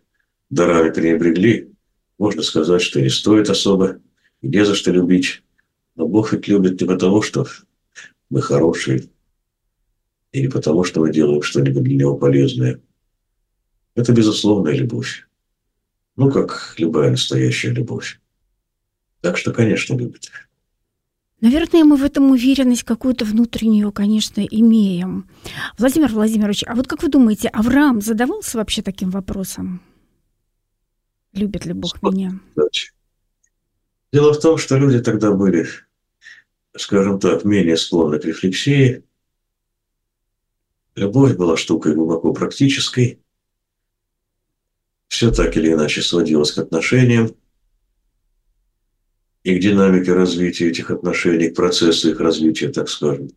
дарами 0.49 0.91
пренебрегли, 0.91 1.73
можно 2.19 2.43
сказать, 2.43 2.81
что 2.81 3.03
не 3.03 3.11
стоит 3.11 3.51
особо, 3.51 3.99
и 4.41 4.49
не 4.49 4.65
за 4.65 4.75
что 4.75 4.93
любить. 4.93 5.43
Но 5.95 6.09
Бог 6.09 6.33
ведь 6.33 6.49
любит 6.49 6.81
не 6.81 6.87
потому, 6.87 7.23
что 7.23 7.47
мы 8.31 8.43
хорошие, 8.43 9.09
или 10.33 10.49
потому, 10.49 10.83
что 10.85 11.01
мы 11.01 11.13
делаем 11.13 11.43
что-нибудь 11.43 11.85
для 11.85 11.97
Него 11.97 12.17
полезное. 12.17 12.81
Это 13.95 14.13
безусловная 14.13 14.75
любовь. 14.75 15.29
Ну, 16.17 16.31
как 16.31 16.75
любая 16.79 17.11
настоящая 17.11 17.71
любовь. 17.71 18.21
Так 19.21 19.37
что, 19.39 19.53
конечно, 19.53 19.95
любит. 19.95 20.31
Наверное, 21.41 21.85
мы 21.85 21.97
в 21.97 22.03
этом 22.03 22.31
уверенность 22.31 22.85
какую-то 22.85 23.25
внутреннюю, 23.25 23.93
конечно, 23.93 24.41
имеем. 24.41 25.29
Владимир 25.79 26.09
Владимирович, 26.09 26.65
а 26.67 26.75
вот 26.75 26.89
как 26.89 27.03
вы 27.03 27.09
думаете, 27.09 27.49
Авраам 27.49 28.01
задавался 28.01 28.59
вообще 28.59 28.83
таким 28.83 29.11
вопросом? 29.11 29.83
Любит 31.33 31.67
ли 31.67 31.75
Бог 31.75 32.03
меня? 32.03 32.41
Дело 34.15 34.33
в 34.33 34.39
том, 34.39 34.59
что 34.59 34.79
люди 34.79 35.01
тогда 35.01 35.33
были, 35.33 35.67
скажем 36.77 37.19
так, 37.19 37.45
менее 37.45 37.77
склонны 37.77 38.21
к 38.21 38.25
рефлексии. 38.25 39.03
Любовь 40.95 41.35
была 41.35 41.57
штукой 41.57 41.97
глубоко 41.97 42.33
практической. 42.33 43.21
Все 45.09 45.33
так 45.33 45.57
или 45.57 45.73
иначе 45.73 46.01
сводилось 46.01 46.53
к 46.53 46.59
отношениям 46.59 47.35
и 49.43 49.59
к 49.59 49.61
динамике 49.61 50.13
развития 50.13 50.69
этих 50.69 50.93
отношений, 50.93 51.51
к 51.51 51.57
процессу 51.57 52.11
их 52.11 52.21
развития, 52.21 52.69
так 52.69 52.89
скажем. 52.89 53.31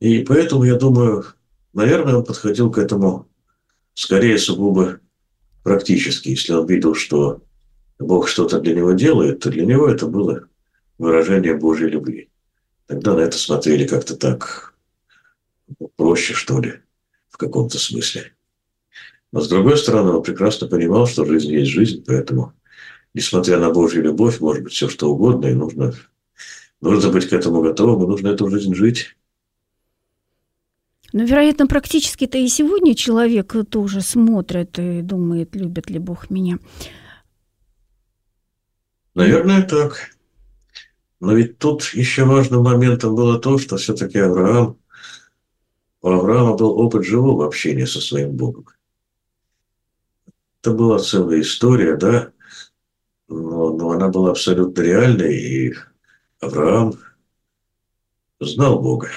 И 0.00 0.24
поэтому, 0.24 0.64
я 0.64 0.74
думаю, 0.74 1.26
наверное, 1.72 2.16
он 2.16 2.24
подходил 2.24 2.72
к 2.72 2.78
этому 2.78 3.28
скорее 3.94 4.36
сугубо 4.36 4.98
практически. 5.62 6.30
Если 6.30 6.54
он 6.54 6.66
видел, 6.66 6.96
что 6.96 7.40
Бог 8.02 8.28
что-то 8.28 8.60
для 8.60 8.74
него 8.74 8.92
делает, 8.92 9.40
то 9.40 9.50
для 9.50 9.64
него 9.64 9.88
это 9.88 10.06
было 10.06 10.48
выражение 10.98 11.56
Божьей 11.56 11.88
любви. 11.88 12.30
Тогда 12.86 13.14
на 13.14 13.20
это 13.20 13.38
смотрели 13.38 13.86
как-то 13.86 14.16
так 14.16 14.74
проще, 15.96 16.34
что 16.34 16.60
ли, 16.60 16.74
в 17.30 17.38
каком-то 17.38 17.78
смысле. 17.78 18.32
Но 19.32 19.40
с 19.40 19.48
другой 19.48 19.78
стороны, 19.78 20.10
он 20.10 20.22
прекрасно 20.22 20.68
понимал, 20.68 21.06
что 21.06 21.24
жизнь 21.24 21.50
есть 21.50 21.70
жизнь, 21.70 22.04
поэтому 22.06 22.52
несмотря 23.14 23.58
на 23.58 23.70
Божью 23.70 24.02
любовь, 24.02 24.40
может 24.40 24.64
быть 24.64 24.72
все 24.72 24.88
что 24.88 25.10
угодно, 25.10 25.46
и 25.46 25.54
нужно, 25.54 25.94
нужно 26.80 27.10
быть 27.10 27.28
к 27.28 27.32
этому 27.32 27.62
готовым, 27.62 28.04
и 28.04 28.06
нужно 28.06 28.28
эту 28.28 28.48
жизнь 28.50 28.74
жить. 28.74 29.16
Но, 31.12 31.24
вероятно, 31.24 31.66
практически-то 31.66 32.38
и 32.38 32.48
сегодня 32.48 32.94
человек 32.94 33.54
тоже 33.68 34.00
смотрит 34.00 34.78
и 34.78 35.02
думает, 35.02 35.54
любит 35.54 35.90
ли 35.90 35.98
Бог 35.98 36.30
меня. 36.30 36.58
Наверное, 39.14 39.62
так. 39.62 40.10
Но 41.20 41.34
ведь 41.34 41.58
тут 41.58 41.84
еще 41.94 42.24
важным 42.24 42.62
моментом 42.64 43.14
было 43.14 43.38
то, 43.38 43.58
что 43.58 43.76
все-таки 43.76 44.18
Авраам, 44.18 44.78
у 46.00 46.08
Авраама 46.08 46.56
был 46.56 46.78
опыт 46.80 47.04
живого 47.04 47.46
общения 47.46 47.86
со 47.86 48.00
своим 48.00 48.36
Богом. 48.36 48.66
Это 50.60 50.72
была 50.72 50.98
целая 50.98 51.40
история, 51.40 51.96
да, 51.96 52.32
но, 53.28 53.72
но 53.72 53.90
она 53.90 54.08
была 54.08 54.30
абсолютно 54.30 54.80
реальной, 54.82 55.36
и 55.36 55.74
Авраам 56.40 56.94
знал 58.40 58.80
Бога. 58.80 59.10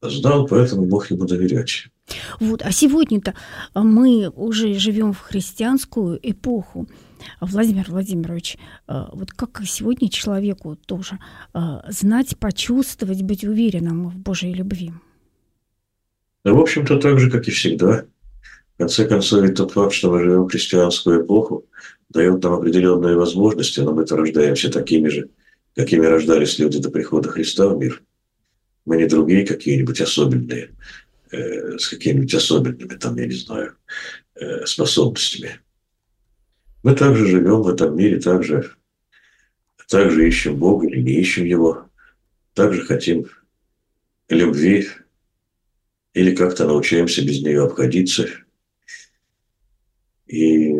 знал, 0.00 0.46
поэтому 0.46 0.86
мог 0.86 1.10
ему 1.10 1.24
доверять. 1.24 1.88
Вот, 2.38 2.62
а 2.62 2.72
сегодня-то 2.72 3.34
мы 3.74 4.28
уже 4.28 4.74
живем 4.74 5.12
в 5.12 5.20
христианскую 5.20 6.18
эпоху. 6.22 6.88
Владимир 7.40 7.86
Владимирович, 7.88 8.56
э, 8.88 9.04
вот 9.12 9.30
как 9.32 9.60
сегодня 9.66 10.08
человеку 10.08 10.76
тоже 10.86 11.18
э, 11.54 11.58
знать, 11.88 12.38
почувствовать, 12.38 13.22
быть 13.22 13.44
уверенным 13.44 14.08
в 14.08 14.18
Божьей 14.18 14.54
любви? 14.54 14.92
В 16.44 16.58
общем-то, 16.58 16.98
так 16.98 17.18
же, 17.20 17.30
как 17.30 17.46
и 17.48 17.50
всегда. 17.50 18.04
В 18.74 18.78
конце 18.78 19.06
концов, 19.06 19.42
ведь 19.42 19.56
тот 19.56 19.72
факт, 19.72 19.92
что 19.92 20.10
мы 20.10 20.20
живем 20.20 20.44
в 20.44 20.50
христианскую 20.50 21.24
эпоху, 21.24 21.66
дает 22.08 22.42
нам 22.42 22.54
определенные 22.54 23.16
возможности, 23.16 23.80
но 23.80 23.92
мы-то 23.92 24.16
рождаемся 24.16 24.70
такими 24.70 25.08
же, 25.08 25.28
какими 25.74 26.06
рождались 26.06 26.58
люди 26.58 26.78
до 26.78 26.90
прихода 26.90 27.28
Христа 27.28 27.68
в 27.68 27.78
мир. 27.78 28.02
Мы 28.86 28.96
не 28.96 29.06
другие 29.06 29.46
какие-нибудь 29.46 30.00
особенные, 30.00 30.70
э, 31.30 31.78
с 31.78 31.88
какими-нибудь 31.88 32.34
особенными, 32.34 32.96
там, 32.96 33.16
я 33.16 33.26
не 33.26 33.34
знаю, 33.34 33.76
э, 34.34 34.66
способностями. 34.66 35.60
Мы 36.82 36.94
также 36.94 37.26
живем 37.26 37.62
в 37.62 37.68
этом 37.68 37.96
мире, 37.96 38.20
также, 38.20 38.74
также 39.88 40.26
ищем 40.26 40.56
Бога 40.56 40.86
или 40.86 41.00
не 41.00 41.20
ищем 41.20 41.44
Его, 41.44 41.86
также 42.54 42.84
хотим 42.84 43.26
любви 44.28 44.88
или 46.14 46.34
как-то 46.34 46.66
научаемся 46.66 47.24
без 47.24 47.42
нее 47.42 47.64
обходиться. 47.64 48.28
И, 50.26 50.72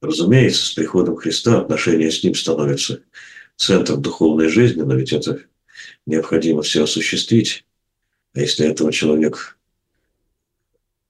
разумеется, 0.00 0.64
с 0.64 0.72
приходом 0.72 1.16
Христа 1.16 1.60
отношения 1.60 2.10
с 2.10 2.22
Ним 2.22 2.34
становятся 2.34 3.02
центром 3.56 4.02
духовной 4.02 4.48
жизни, 4.48 4.82
но 4.82 4.94
ведь 4.94 5.12
это 5.12 5.40
необходимо 6.06 6.62
все 6.62 6.84
осуществить. 6.84 7.64
А 8.34 8.40
если 8.40 8.66
этого 8.66 8.92
человек, 8.92 9.58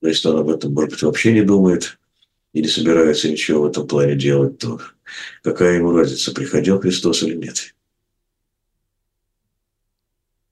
ну, 0.00 0.08
если 0.08 0.28
он 0.28 0.38
об 0.38 0.48
этом, 0.48 0.72
может 0.72 0.90
быть, 0.90 1.02
вообще 1.02 1.32
не 1.32 1.42
думает– 1.42 1.98
и 2.52 2.60
не 2.60 2.68
собирается 2.68 3.30
ничего 3.30 3.62
в 3.62 3.66
этом 3.66 3.86
плане 3.86 4.14
делать, 4.14 4.58
то 4.58 4.80
какая 5.42 5.76
ему 5.76 5.92
разница, 5.92 6.32
приходил 6.32 6.80
Христос 6.80 7.22
или 7.22 7.34
нет? 7.34 7.74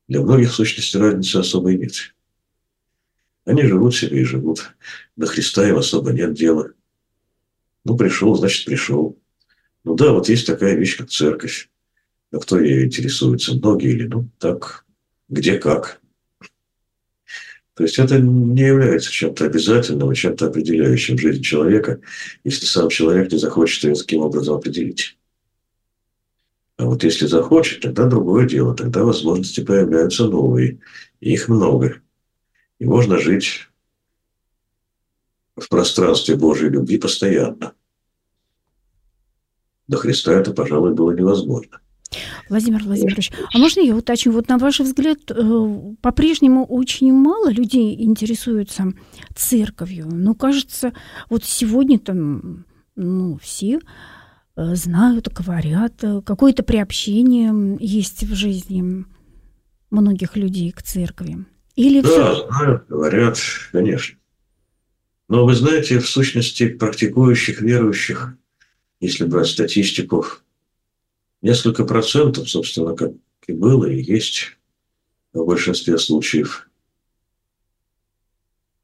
Для 0.08 0.22
многих, 0.22 0.50
в 0.50 0.54
сущности, 0.54 0.96
разницы 0.96 1.36
особой 1.36 1.76
нет. 1.76 2.14
Они 3.44 3.62
живут 3.62 3.94
себе 3.94 4.20
и 4.20 4.24
живут. 4.24 4.70
До 5.16 5.26
Христа 5.26 5.68
им 5.68 5.76
особо 5.76 6.12
нет 6.12 6.34
дела. 6.34 6.72
Ну, 7.84 7.96
пришел, 7.96 8.34
значит, 8.34 8.66
пришел. 8.66 9.18
Ну 9.84 9.94
да, 9.94 10.12
вот 10.12 10.28
есть 10.28 10.46
такая 10.46 10.74
вещь, 10.74 10.96
как 10.96 11.10
церковь. 11.10 11.70
Но 12.32 12.40
кто 12.40 12.58
ею 12.58 12.84
интересуется? 12.84 13.54
Многие 13.54 13.92
или 13.92 14.06
ну 14.06 14.28
так, 14.38 14.84
где 15.28 15.58
как. 15.58 15.99
То 17.80 17.84
есть 17.84 17.98
это 17.98 18.18
не 18.18 18.60
является 18.60 19.10
чем-то 19.10 19.46
обязательным 19.46 20.12
чем-то 20.12 20.48
определяющим 20.48 21.16
жизнь 21.16 21.40
человека, 21.40 21.98
если 22.44 22.66
сам 22.66 22.90
человек 22.90 23.32
не 23.32 23.38
захочет 23.38 23.84
ее 23.84 23.94
таким 23.94 24.20
образом 24.20 24.56
определить. 24.56 25.16
А 26.76 26.84
вот 26.84 27.04
если 27.04 27.24
захочет, 27.24 27.80
тогда 27.80 28.04
другое 28.04 28.46
дело, 28.46 28.76
тогда 28.76 29.02
возможности 29.02 29.64
появляются 29.64 30.26
новые, 30.26 30.80
и 31.20 31.32
их 31.32 31.48
много. 31.48 32.02
И 32.78 32.84
можно 32.84 33.16
жить 33.16 33.70
в 35.56 35.66
пространстве 35.66 36.36
Божьей 36.36 36.68
любви 36.68 36.98
постоянно. 36.98 37.72
До 39.88 39.96
Христа 39.96 40.34
это, 40.34 40.52
пожалуй, 40.52 40.92
было 40.92 41.12
невозможно. 41.12 41.80
Владимир 42.48 42.82
Владимирович, 42.82 43.30
а 43.52 43.58
можно 43.58 43.80
я 43.80 43.94
уточню? 43.94 44.32
Вот 44.32 44.48
на 44.48 44.58
ваш 44.58 44.80
взгляд, 44.80 45.18
э, 45.30 45.94
по-прежнему 46.00 46.64
очень 46.64 47.12
мало 47.12 47.50
людей 47.50 48.02
интересуются 48.02 48.92
церковью. 49.34 50.08
Ну, 50.10 50.34
кажется, 50.34 50.92
вот 51.28 51.44
сегодня 51.44 51.98
там 51.98 52.64
ну, 52.96 53.38
все 53.42 53.78
э, 54.56 54.74
знают, 54.74 55.28
говорят, 55.28 56.02
э, 56.02 56.20
какое-то 56.24 56.62
приобщение 56.62 57.76
есть 57.80 58.24
в 58.24 58.34
жизни 58.34 59.04
многих 59.90 60.36
людей 60.36 60.72
к 60.72 60.82
церкви. 60.82 61.44
Или 61.76 62.00
да, 62.00 62.08
все... 62.08 62.48
знают, 62.48 62.84
говорят, 62.88 63.38
конечно. 63.72 64.18
Но 65.28 65.46
вы 65.46 65.54
знаете, 65.54 66.00
в 66.00 66.08
сущности, 66.08 66.68
практикующих 66.68 67.60
верующих, 67.60 68.34
если 68.98 69.24
брать 69.24 69.46
статистику, 69.46 70.26
несколько 71.42 71.84
процентов, 71.84 72.48
собственно, 72.48 72.94
как 72.94 73.12
и 73.46 73.52
было, 73.52 73.86
и 73.86 74.02
есть 74.02 74.58
в 75.32 75.44
большинстве 75.44 75.98
случаев. 75.98 76.68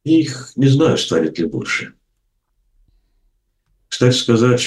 И 0.05 0.21
их, 0.21 0.53
не 0.57 0.69
знаю, 0.69 0.99
станет 0.99 1.38
ли 1.38 1.47
больше. 1.47 1.95
Кстати 3.88 4.14
сказать, 4.14 4.62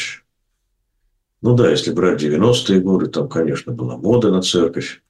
ну 1.41 1.55
да, 1.55 1.69
если 1.69 1.91
брать 1.91 2.21
90-е 2.21 2.81
годы, 2.81 3.07
там, 3.07 3.29
конечно, 3.29 3.71
была 3.71 3.97
мода 3.97 4.31
на 4.31 4.41
церковь, 4.41 5.01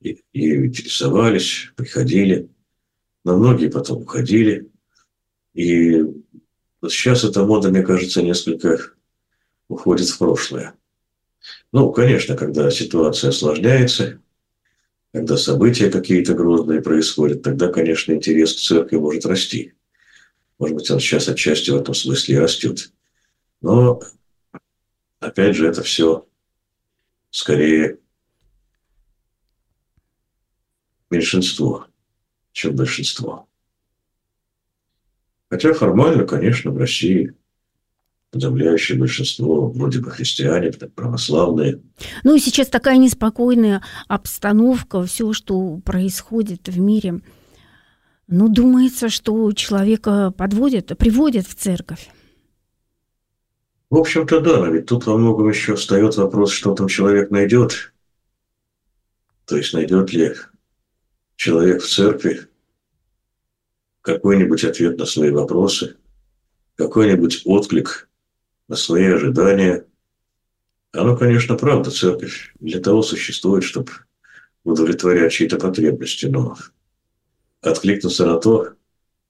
и, 0.00 0.20
интересовались, 0.32 1.72
приходили, 1.74 2.48
но 3.24 3.36
многие 3.36 3.68
потом 3.68 4.02
уходили. 4.02 4.70
И 5.54 6.04
сейчас 6.88 7.24
эта 7.24 7.44
мода, 7.44 7.70
мне 7.70 7.82
кажется, 7.82 8.22
несколько 8.22 8.78
уходит 9.66 10.08
в 10.08 10.18
прошлое. 10.18 10.74
Ну, 11.72 11.92
конечно, 11.92 12.36
когда 12.36 12.70
ситуация 12.70 13.30
осложняется, 13.30 14.20
когда 15.12 15.36
события 15.36 15.90
какие-то 15.90 16.34
грозные 16.34 16.82
происходят, 16.82 17.42
тогда, 17.42 17.68
конечно, 17.68 18.12
интерес 18.12 18.54
к 18.54 18.58
церкви 18.58 18.96
может 18.96 19.26
расти. 19.26 19.74
Может 20.58 20.76
быть, 20.76 20.90
он 20.90 21.00
сейчас 21.00 21.28
отчасти 21.28 21.70
в 21.70 21.76
этом 21.76 21.94
смысле 21.94 22.34
и 22.34 22.38
растет. 22.38 22.92
Но, 23.60 24.00
опять 25.20 25.56
же, 25.56 25.68
это 25.68 25.82
все 25.82 26.26
скорее 27.30 27.98
меньшинство, 31.10 31.86
чем 32.52 32.76
большинство. 32.76 33.48
Хотя 35.50 35.72
формально, 35.72 36.26
конечно, 36.26 36.70
в 36.70 36.76
России 36.76 37.34
подавляющее 38.30 38.98
большинство 38.98 39.70
вроде 39.70 40.00
бы 40.00 40.10
христиане, 40.10 40.72
православные. 40.72 41.80
Ну 42.24 42.34
и 42.34 42.38
сейчас 42.38 42.68
такая 42.68 42.98
неспокойная 42.98 43.82
обстановка, 44.06 45.04
все, 45.04 45.32
что 45.32 45.78
происходит 45.78 46.68
в 46.68 46.78
мире. 46.78 47.20
Ну, 48.26 48.48
думается, 48.48 49.08
что 49.08 49.50
человека 49.52 50.32
подводят, 50.36 50.96
приводят 50.98 51.46
в 51.46 51.54
церковь. 51.54 52.10
В 53.88 53.96
общем-то, 53.96 54.40
да, 54.40 54.58
но 54.58 54.66
ведь 54.66 54.84
тут 54.84 55.06
во 55.06 55.16
многом 55.16 55.48
еще 55.48 55.74
встает 55.74 56.16
вопрос, 56.16 56.52
что 56.52 56.74
там 56.74 56.88
человек 56.88 57.30
найдет. 57.30 57.94
То 59.46 59.56
есть 59.56 59.72
найдет 59.72 60.12
ли 60.12 60.34
человек 61.36 61.82
в 61.82 61.88
церкви 61.88 62.42
какой-нибудь 64.02 64.64
ответ 64.64 64.98
на 64.98 65.06
свои 65.06 65.30
вопросы, 65.30 65.96
какой-нибудь 66.76 67.42
отклик 67.46 68.07
на 68.68 68.76
свои 68.76 69.06
ожидания. 69.06 69.84
Оно, 70.92 71.16
конечно, 71.16 71.56
правда, 71.56 71.90
церковь 71.90 72.54
для 72.60 72.80
того 72.80 73.02
существует, 73.02 73.64
чтобы 73.64 73.92
удовлетворять 74.64 75.32
чьи-то 75.32 75.56
потребности, 75.56 76.26
но 76.26 76.56
откликнуться 77.60 78.26
на 78.26 78.38
то, 78.38 78.74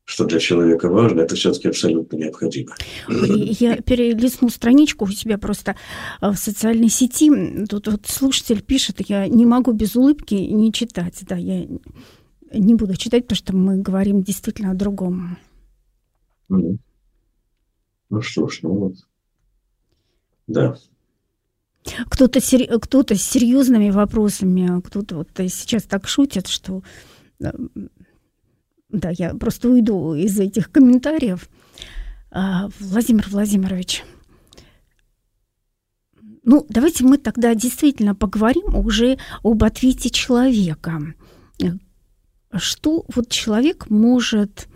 что 0.04 0.24
для 0.24 0.38
человека 0.40 0.88
важно, 0.88 1.20
это 1.20 1.34
все-таки 1.34 1.68
абсолютно 1.68 2.16
необходимо. 2.16 2.74
Я 3.08 3.76
перелистну 3.76 4.48
страничку 4.48 5.04
у 5.04 5.08
себя 5.08 5.36
просто 5.36 5.76
э, 6.22 6.30
в 6.30 6.36
социальной 6.36 6.88
сети. 6.88 7.30
Тут 7.68 7.88
вот 7.88 8.06
слушатель 8.06 8.62
пишет, 8.62 9.02
я 9.06 9.28
не 9.28 9.44
могу 9.44 9.72
без 9.72 9.96
улыбки 9.96 10.34
не 10.34 10.72
читать. 10.72 11.18
Да, 11.28 11.36
я 11.36 11.66
не 12.54 12.74
буду 12.74 12.96
читать, 12.96 13.24
потому 13.24 13.36
что 13.36 13.54
мы 13.54 13.82
говорим 13.82 14.22
действительно 14.22 14.70
о 14.70 14.74
другом. 14.74 15.36
Ну 16.48 16.78
что 18.22 18.48
ж, 18.48 18.60
ну 18.62 18.70
вот. 18.70 18.94
Да. 20.48 20.76
Кто-то 22.10 22.40
кто 22.80 23.02
с 23.02 23.22
серьезными 23.22 23.90
вопросами, 23.90 24.80
кто-то 24.80 25.16
вот 25.16 25.28
сейчас 25.36 25.84
так 25.84 26.08
шутит, 26.08 26.48
что 26.48 26.82
э, 27.40 27.50
да, 28.90 29.10
я 29.16 29.34
просто 29.34 29.68
уйду 29.68 30.14
из 30.14 30.38
этих 30.38 30.70
комментариев. 30.70 31.48
А, 32.30 32.68
Владимир 32.80 33.26
Владимирович, 33.28 34.02
ну, 36.44 36.64
давайте 36.68 37.04
мы 37.04 37.18
тогда 37.18 37.54
действительно 37.54 38.14
поговорим 38.14 38.74
уже 38.74 39.18
об 39.42 39.64
ответе 39.64 40.10
человека. 40.10 41.14
Что 42.56 43.04
вот 43.14 43.28
человек 43.28 43.90
может, 43.90 44.68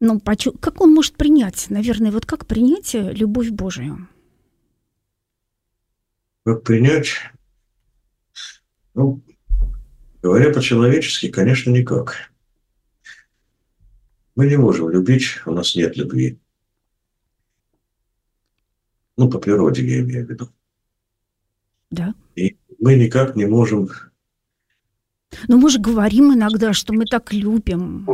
ну, 0.00 0.20
как 0.20 0.80
он 0.80 0.92
может 0.92 1.14
принять, 1.14 1.66
наверное, 1.70 2.10
вот 2.10 2.26
как 2.26 2.46
принять 2.46 2.94
любовь 2.94 3.50
Божию? 3.50 4.08
Как 6.44 6.62
принять? 6.62 7.08
Ну, 8.94 9.22
Говоря 10.24 10.50
по-человечески, 10.54 11.28
конечно, 11.28 11.68
никак. 11.68 12.30
Мы 14.34 14.46
не 14.46 14.56
можем 14.56 14.88
любить, 14.88 15.42
у 15.44 15.52
нас 15.52 15.76
нет 15.76 15.98
любви. 15.98 16.38
Ну, 19.18 19.28
по 19.28 19.38
природе 19.38 19.86
я 19.86 20.00
имею 20.00 20.26
в 20.26 20.30
виду. 20.30 20.48
Да. 21.90 22.14
И 22.36 22.56
мы 22.80 22.94
никак 22.94 23.36
не 23.36 23.44
можем... 23.44 23.90
Но 25.46 25.58
мы 25.58 25.68
же 25.68 25.78
говорим 25.78 26.32
иногда, 26.32 26.72
что 26.72 26.94
мы 26.94 27.04
так 27.04 27.34
любим. 27.34 28.08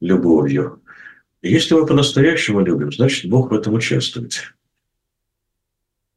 Любовью. 0.00 0.82
если 1.42 1.74
мы 1.74 1.84
по-настоящему 1.84 2.60
любим, 2.60 2.90
значит, 2.90 3.30
Бог 3.30 3.50
в 3.50 3.54
этом 3.54 3.74
участвует. 3.74 4.53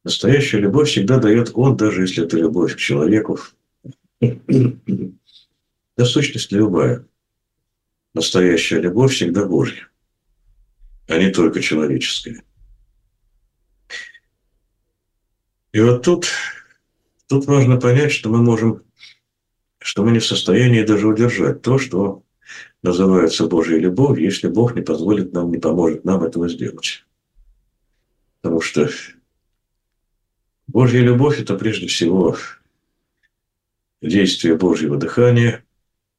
Настоящая 0.08 0.60
любовь 0.60 0.88
всегда 0.88 1.20
дает 1.20 1.52
Он, 1.54 1.76
даже 1.76 2.04
если 2.04 2.24
это 2.24 2.38
любовь 2.38 2.76
к 2.76 2.78
человеку. 2.78 3.42
Да, 4.22 6.06
сущность 6.06 6.50
любая. 6.54 7.06
Настоящая 8.14 8.80
любовь 8.80 9.14
всегда 9.14 9.44
Божья, 9.44 9.90
а 11.10 11.18
не 11.18 11.30
только 11.30 11.60
человеческая. 11.60 12.42
И 15.74 15.82
вот 15.82 16.04
тут, 16.04 16.28
тут 17.28 17.46
важно 17.46 17.76
понять, 17.76 18.14
что 18.14 18.30
мы 18.30 18.42
можем, 18.42 18.84
что 19.80 20.06
мы 20.06 20.12
не 20.12 20.20
в 20.20 20.26
состоянии 20.26 20.84
даже 20.84 21.06
удержать 21.06 21.62
то, 21.62 21.78
что 21.78 22.24
называется 22.82 23.48
Божьей 23.48 23.80
любовью, 23.80 24.24
если 24.24 24.48
Бог 24.48 24.74
не 24.74 24.84
позволит 24.84 25.34
нам, 25.34 25.52
не 25.52 25.58
поможет 25.58 26.06
нам 26.06 26.24
этого 26.24 26.48
сделать. 26.48 27.04
Потому 28.40 28.62
что 28.62 28.90
Божья 30.68 31.02
любовь– 31.02 31.40
это 31.42 31.58
прежде 31.58 31.88
всего 31.88 32.38
действие 34.02 34.56
Божьего 34.56 34.98
дыхания 34.98 35.66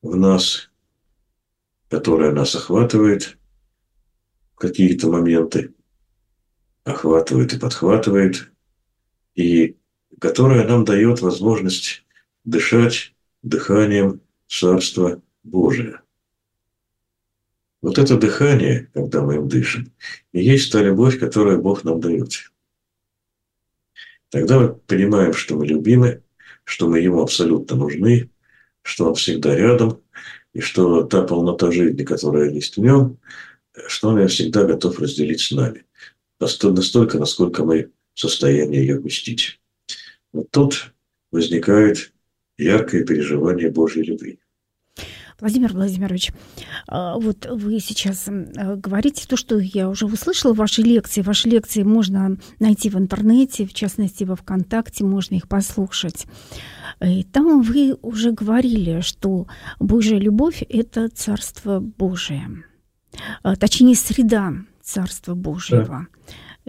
в 0.02 0.16
нас, 0.16 0.70
которое 1.88 2.32
нас 2.32 2.54
охватывает 2.54 3.38
в 4.54 4.56
какие-то 4.56 5.08
моменты, 5.08 5.72
охватывает 6.84 7.52
и 7.52 7.58
подхватывает– 7.58 8.50
и 9.38 9.76
которая 10.20 10.66
нам 10.66 10.84
дает 10.84 11.20
возможность 11.20 12.04
дышать 12.44 13.14
дыханием 13.42 14.20
Царства 14.48 15.22
Божия. 15.44 16.02
Вот 17.80 17.98
это 17.98 18.18
дыхание, 18.18 18.90
когда 18.94 19.22
мы 19.22 19.37
им 19.37 19.48
дышим, 19.48 19.92
и 20.32 20.42
есть 20.42 20.72
та 20.72 20.82
любовь, 20.82 21.20
которую 21.20 21.62
Бог 21.62 21.84
нам 21.84 22.00
дает. 22.00 22.50
Тогда 24.30 24.58
мы 24.58 24.74
понимаем, 24.74 25.32
что 25.32 25.56
мы 25.56 25.66
любимы, 25.66 26.22
что 26.64 26.88
мы 26.88 27.00
Ему 27.00 27.22
абсолютно 27.22 27.76
нужны, 27.76 28.30
что 28.82 29.08
Он 29.08 29.14
всегда 29.14 29.56
рядом, 29.56 30.02
и 30.52 30.60
что 30.60 31.02
та 31.04 31.22
полнота 31.22 31.70
жизни, 31.70 32.04
которая 32.04 32.50
есть 32.50 32.76
в 32.76 32.80
Нем, 32.80 33.18
что 33.86 34.08
Он 34.08 34.18
ее 34.18 34.28
всегда 34.28 34.64
готов 34.64 34.98
разделить 34.98 35.40
с 35.40 35.50
нами. 35.50 35.84
Настолько, 36.40 37.18
насколько 37.18 37.64
мы 37.64 37.90
состояние 38.14 38.82
ее 38.82 38.98
вместить. 38.98 39.60
Вот 40.32 40.50
тут 40.50 40.92
возникает 41.30 42.12
яркое 42.58 43.04
переживание 43.04 43.70
Божьей 43.70 44.04
любви. 44.04 44.38
Владимир 45.40 45.72
Владимирович, 45.72 46.33
а, 46.87 47.18
вот 47.18 47.46
вы 47.51 47.81
сейчас 47.81 48.29
говорите 48.29 49.27
то, 49.27 49.37
что 49.37 49.59
я 49.59 49.88
уже 49.88 50.07
услышала 50.07 50.53
в 50.53 50.57
вашей 50.57 50.85
лекции. 50.85 51.22
Ваши 51.22 51.48
лекции 51.48 51.83
можно 51.83 52.37
найти 52.59 52.90
в 52.90 52.96
интернете, 52.96 53.66
в 53.66 53.74
частности, 53.74 54.24
во 54.24 54.37
ВКонтакте, 54.37 55.05
можно 55.05 55.37
их 55.37 55.48
послушать. 55.48 56.27
И 57.01 57.22
там 57.22 57.62
вы 57.62 57.96
уже 58.03 58.33
говорили, 58.33 59.01
что 59.01 59.46
Божья 59.79 60.18
любовь– 60.18 60.62
это 60.68 61.09
Царство 61.09 61.81
Божие. 61.81 62.64
А, 63.42 63.57
точнее, 63.57 63.94
среда 63.94 64.53
Царства 64.83 65.35
Божьего. 65.35 65.87
Да 65.87 66.07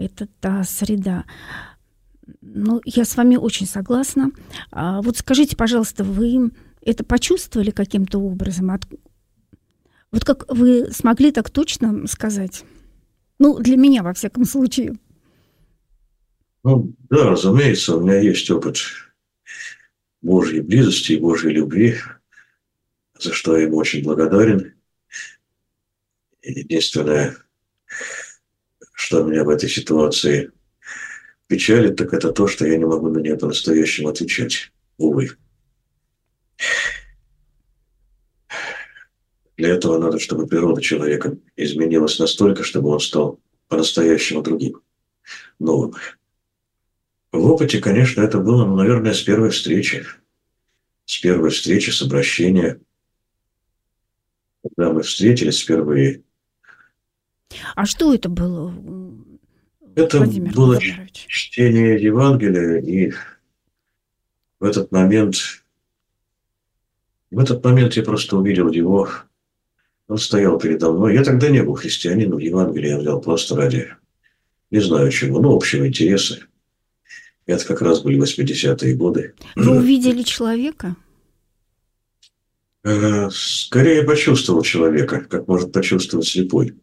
это 0.00 0.26
та 0.40 0.64
среда. 0.64 1.24
Ну, 2.40 2.80
я 2.84 3.04
с 3.04 3.16
вами 3.16 3.36
очень 3.36 3.66
согласна. 3.66 4.30
А 4.70 5.02
вот 5.02 5.18
скажите, 5.18 5.56
пожалуйста, 5.56 6.04
вы 6.04 6.50
это 6.82 7.04
почувствовали 7.04 7.70
каким-то 7.70 8.18
образом? 8.18 8.70
От... 8.70 8.82
Вот 10.10 10.24
как 10.24 10.52
вы 10.52 10.90
смогли 10.92 11.32
так 11.32 11.50
точно 11.50 12.06
сказать? 12.06 12.64
Ну, 13.38 13.58
для 13.58 13.76
меня, 13.76 14.02
во 14.02 14.12
всяком 14.12 14.44
случае. 14.44 14.94
Ну, 16.62 16.94
да, 17.08 17.30
разумеется, 17.30 17.96
у 17.96 18.02
меня 18.02 18.20
есть 18.20 18.50
опыт 18.50 18.78
Божьей 20.20 20.60
близости 20.60 21.12
и 21.12 21.20
Божьей 21.20 21.52
любви, 21.52 21.96
за 23.18 23.32
что 23.32 23.56
я 23.56 23.64
ему 23.64 23.78
очень 23.78 24.02
благодарен. 24.02 24.74
Единственное, 26.42 27.36
что 28.92 29.22
меня 29.22 29.44
в 29.44 29.48
этой 29.48 29.68
ситуации 29.68 30.52
печалит, 31.46 31.96
так 31.96 32.12
это 32.12 32.32
то, 32.32 32.46
что 32.46 32.66
я 32.66 32.76
не 32.76 32.84
могу 32.84 33.08
на 33.08 33.18
нее 33.18 33.36
по-настоящему 33.36 34.08
отвечать. 34.08 34.70
Увы. 34.98 35.30
Для 39.60 39.74
этого 39.74 39.98
надо, 39.98 40.18
чтобы 40.18 40.46
природа 40.46 40.80
человека 40.80 41.36
изменилась 41.54 42.18
настолько, 42.18 42.64
чтобы 42.64 42.88
он 42.88 42.98
стал 42.98 43.38
по-настоящему 43.68 44.40
другим, 44.40 44.80
новым. 45.58 45.92
В 47.30 47.44
опыте, 47.44 47.78
конечно, 47.78 48.22
это 48.22 48.38
было, 48.38 48.64
ну, 48.64 48.74
наверное, 48.74 49.12
с 49.12 49.20
первой 49.20 49.50
встречи. 49.50 50.06
С 51.04 51.18
первой 51.18 51.50
встречи, 51.50 51.90
с 51.90 52.00
обращения. 52.00 52.80
Когда 54.62 54.94
мы 54.94 55.02
встретились 55.02 55.60
впервые, 55.60 56.22
а 57.74 57.84
что 57.84 58.14
это 58.14 58.30
было? 58.30 58.74
Это 59.94 60.18
Владимир 60.20 60.54
было 60.54 60.80
чтение 60.80 62.02
Евангелия, 62.02 62.80
и 62.80 63.12
в 64.58 64.64
этот 64.64 64.90
момент, 64.90 65.36
в 67.30 67.38
этот 67.38 67.62
момент 67.62 67.92
я 67.96 68.02
просто 68.02 68.38
увидел 68.38 68.70
его. 68.70 69.06
Он 70.10 70.18
стоял 70.18 70.58
передо 70.58 70.90
мной. 70.90 71.14
Я 71.14 71.22
тогда 71.22 71.48
не 71.50 71.62
был 71.62 71.74
христианином, 71.74 72.38
Евангелие 72.38 72.90
я 72.90 72.98
взял 72.98 73.20
просто 73.20 73.54
ради, 73.54 73.94
не 74.72 74.80
знаю 74.80 75.08
чего, 75.12 75.38
ну, 75.40 75.54
общего 75.54 75.86
интереса. 75.86 76.40
Это 77.46 77.64
как 77.64 77.80
раз 77.80 78.00
были 78.00 78.20
80-е 78.20 78.96
годы. 78.96 79.34
Вы 79.54 79.76
увидели 79.78 80.22
человека? 80.22 80.96
Э, 82.82 83.30
скорее 83.30 84.02
почувствовал 84.02 84.62
человека, 84.62 85.20
как 85.20 85.46
может 85.46 85.72
почувствовать 85.72 86.26
слепой 86.26 86.74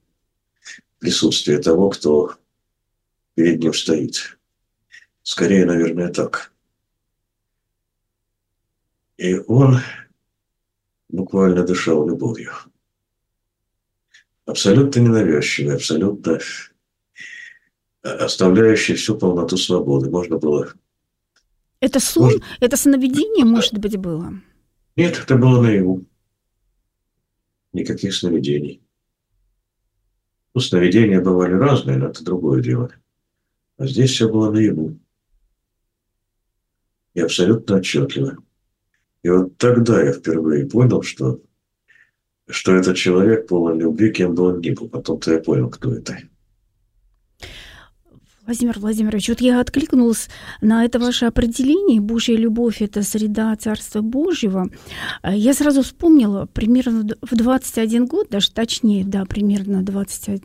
присутствие 1.00 1.58
того, 1.58 1.90
кто 1.90 2.34
перед 3.36 3.60
ним 3.60 3.74
стоит. 3.74 4.40
Скорее, 5.22 5.66
наверное, 5.66 6.14
так. 6.14 6.54
И 9.18 9.36
он 9.48 9.80
буквально 11.10 11.64
дышал 11.64 12.08
любовью. 12.08 12.54
Абсолютно 14.48 15.02
ненавязчивый, 15.02 15.76
абсолютно 15.76 16.40
оставляющий 18.02 18.96
всю 18.96 19.18
полноту 19.18 19.58
свободы. 19.58 20.10
Можно 20.10 20.38
было... 20.38 20.74
Это 21.82 22.00
сон? 22.00 22.24
Можно... 22.24 22.46
Это 22.62 22.78
сновидение, 22.78 23.44
может 23.44 23.78
быть, 23.78 23.98
было? 23.98 24.34
Нет, 24.96 25.20
это 25.22 25.36
было 25.36 25.62
наяву. 25.62 26.06
Никаких 27.74 28.16
сновидений. 28.16 28.82
Ну, 30.54 30.62
сновидения 30.62 31.22
бывали 31.22 31.54
разные, 31.54 31.98
но 31.98 32.08
это 32.08 32.24
другое 32.24 32.64
дело. 32.64 32.90
А 33.78 33.86
здесь 33.86 34.12
все 34.12 34.32
было 34.32 34.50
наяву. 34.50 34.98
И 37.16 37.20
абсолютно 37.20 37.76
отчетливо. 37.76 38.38
И 39.24 39.30
вот 39.30 39.58
тогда 39.58 40.02
я 40.02 40.14
впервые 40.14 40.66
понял, 40.68 41.02
что, 41.02 41.42
что 42.48 42.76
этот 42.76 42.96
человек 42.96 43.48
полон 43.48 43.80
любви, 43.80 44.12
кем 44.12 44.36
бы 44.36 44.44
он 44.44 44.62
ни 44.62 44.72
был. 44.72 44.88
Потом-то 44.88 45.34
я 45.34 45.40
понял, 45.40 45.70
кто 45.70 45.94
это. 45.94 46.18
Владимир 48.46 48.80
Владимирович, 48.80 49.28
вот 49.28 49.42
я 49.42 49.60
откликнулась 49.60 50.30
на 50.62 50.86
это 50.86 51.00
ваше 51.00 51.26
определение. 51.26 52.00
Божья 52.00 52.38
любовь– 52.38 52.78
это 52.82 53.04
среда 53.04 53.54
Царства 53.58 54.00
Божьего. 54.00 54.70
Я 55.22 55.54
сразу 55.54 55.82
вспомнила, 55.82 56.46
примерно 56.54 57.06
в 57.22 57.36
21 57.36 58.06
год, 58.06 58.30
даже 58.30 58.50
точнее, 58.52 59.04
да, 59.04 59.26
примерно 59.26 59.84
20, 59.84 60.42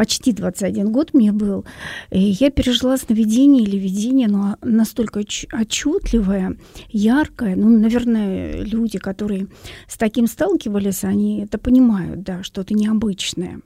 почти 0.00 0.32
21 0.32 0.92
год 0.92 1.12
мне 1.12 1.30
был, 1.30 1.66
я 2.10 2.50
пережила 2.50 2.96
сновидение 2.96 3.64
или 3.64 3.76
видение, 3.76 4.28
но 4.28 4.56
настолько 4.62 5.18
отчетливое, 5.20 6.56
яркое. 6.88 7.54
Ну, 7.54 7.68
наверное, 7.68 8.62
люди, 8.62 8.98
которые 8.98 9.48
с 9.86 9.98
таким 9.98 10.26
сталкивались, 10.26 11.04
они 11.04 11.42
это 11.42 11.58
понимают, 11.58 12.22
да, 12.22 12.42
что-то 12.42 12.72
необычное. 12.72 13.60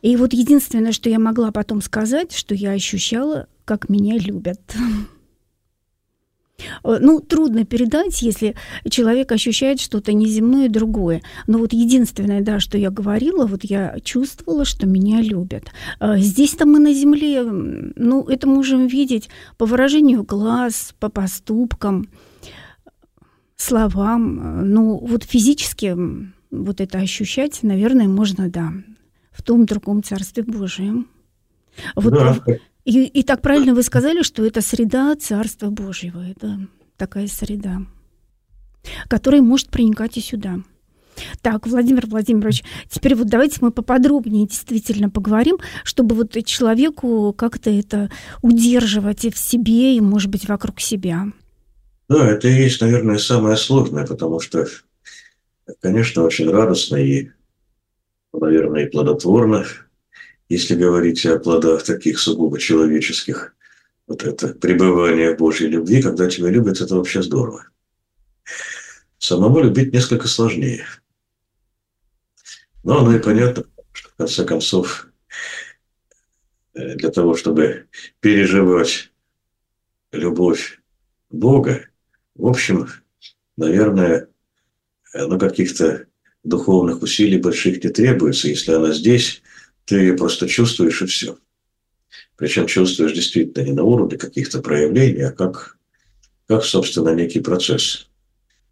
И 0.00 0.16
вот 0.16 0.32
единственное, 0.32 0.90
что 0.90 1.08
я 1.08 1.20
могла 1.20 1.52
потом 1.52 1.80
сказать, 1.80 2.32
что 2.32 2.56
я 2.56 2.72
ощущала, 2.72 3.46
как 3.64 3.88
меня 3.88 4.18
любят. 4.18 4.60
Э, 6.84 6.98
ну, 7.00 7.20
трудно 7.20 7.64
передать, 7.64 8.22
если 8.22 8.54
человек 8.88 9.32
ощущает 9.32 9.80
что-то 9.80 10.12
неземное 10.12 10.68
другое. 10.68 11.22
Но 11.46 11.58
вот 11.58 11.72
единственное, 11.72 12.40
да, 12.40 12.60
что 12.60 12.78
я 12.78 12.90
говорила, 12.90 13.46
вот 13.46 13.64
я 13.64 13.96
чувствовала, 14.02 14.64
что 14.64 14.86
меня 14.86 15.20
любят. 15.20 15.72
Э, 16.00 16.18
здесь-то 16.18 16.66
мы 16.66 16.78
на 16.78 16.92
земле, 16.92 17.42
ну, 17.42 18.24
это 18.28 18.46
можем 18.46 18.86
видеть 18.86 19.28
по 19.58 19.66
выражению 19.66 20.24
глаз, 20.24 20.94
по 20.98 21.08
поступкам, 21.08 22.08
словам. 23.56 24.72
Ну, 24.72 24.98
вот 24.98 25.24
физически 25.24 25.96
вот 26.50 26.80
это 26.80 26.98
ощущать, 26.98 27.62
наверное, 27.62 28.08
можно, 28.08 28.48
да, 28.48 28.72
в 29.30 29.42
том 29.42 29.64
другом 29.66 30.02
Царстве 30.02 30.42
Божьем. 30.42 31.08
Вот 31.94 32.12
да. 32.12 32.36
И, 32.84 33.04
и 33.04 33.22
так 33.22 33.42
правильно 33.42 33.74
вы 33.74 33.82
сказали, 33.82 34.22
что 34.22 34.44
это 34.44 34.60
среда 34.60 35.14
Царства 35.14 35.70
Божьего. 35.70 36.20
Это 36.20 36.66
такая 36.96 37.28
среда, 37.28 37.82
которая 39.08 39.42
может 39.42 39.68
проникать 39.68 40.16
и 40.16 40.20
сюда. 40.20 40.58
Так, 41.42 41.66
Владимир 41.66 42.06
Владимирович, 42.06 42.64
теперь 42.88 43.14
вот 43.14 43.28
давайте 43.28 43.58
мы 43.60 43.70
поподробнее 43.70 44.46
действительно 44.46 45.10
поговорим, 45.10 45.58
чтобы 45.84 46.14
вот 46.14 46.36
человеку 46.44 47.32
как-то 47.36 47.70
это 47.70 48.10
удерживать 48.40 49.24
и 49.24 49.30
в 49.30 49.38
себе, 49.38 49.96
и, 49.96 50.00
может 50.00 50.30
быть, 50.30 50.48
вокруг 50.48 50.80
себя. 50.80 51.26
Да, 52.08 52.28
это 52.28 52.48
и 52.48 52.52
есть, 52.52 52.80
наверное, 52.80 53.18
самое 53.18 53.56
сложное, 53.56 54.06
потому 54.06 54.40
что, 54.40 54.66
конечно, 55.80 56.22
очень 56.22 56.50
радостно 56.50 56.96
и, 56.96 57.30
наверное, 58.32 58.86
и 58.86 58.90
плодотворно 58.90 59.66
если 60.48 60.74
говорить 60.74 61.24
о 61.26 61.38
плодах 61.38 61.82
таких 61.84 62.18
сугубо 62.18 62.58
человеческих, 62.58 63.54
вот 64.06 64.24
это 64.24 64.48
пребывание 64.48 65.34
Божьей 65.34 65.68
любви, 65.68 66.02
когда 66.02 66.28
тебя 66.28 66.50
любят, 66.50 66.80
это 66.80 66.96
вообще 66.96 67.22
здорово. 67.22 67.66
Самому 69.18 69.60
любить 69.60 69.92
несколько 69.92 70.28
сложнее. 70.28 70.84
Но 72.82 72.98
оно 72.98 73.16
и 73.16 73.20
понятно, 73.20 73.64
что 73.92 74.08
в 74.10 74.14
конце 74.16 74.44
концов 74.44 75.06
э, 76.74 76.96
для 76.96 77.10
того, 77.10 77.36
чтобы 77.36 77.86
переживать 78.20 79.12
любовь 80.10 80.80
Бога, 81.30 81.86
в 82.34 82.46
общем, 82.46 82.88
наверное, 83.56 84.28
ну, 85.14 85.38
каких-то 85.38 86.06
духовных 86.42 87.02
усилий 87.02 87.38
больших 87.38 87.82
не 87.84 87.90
требуется, 87.90 88.48
если 88.48 88.72
она 88.72 88.92
здесь, 88.92 89.42
ты 89.84 90.16
просто 90.16 90.48
чувствуешь 90.48 91.02
и 91.02 91.06
все. 91.06 91.38
Причем 92.36 92.66
чувствуешь 92.66 93.12
действительно 93.12 93.64
не 93.64 93.72
на 93.72 93.82
уровне 93.84 94.18
каких-то 94.18 94.60
проявлений, 94.60 95.22
а 95.22 95.32
как, 95.32 95.78
как, 96.46 96.64
собственно, 96.64 97.14
некий 97.14 97.40
процесс. 97.40 98.08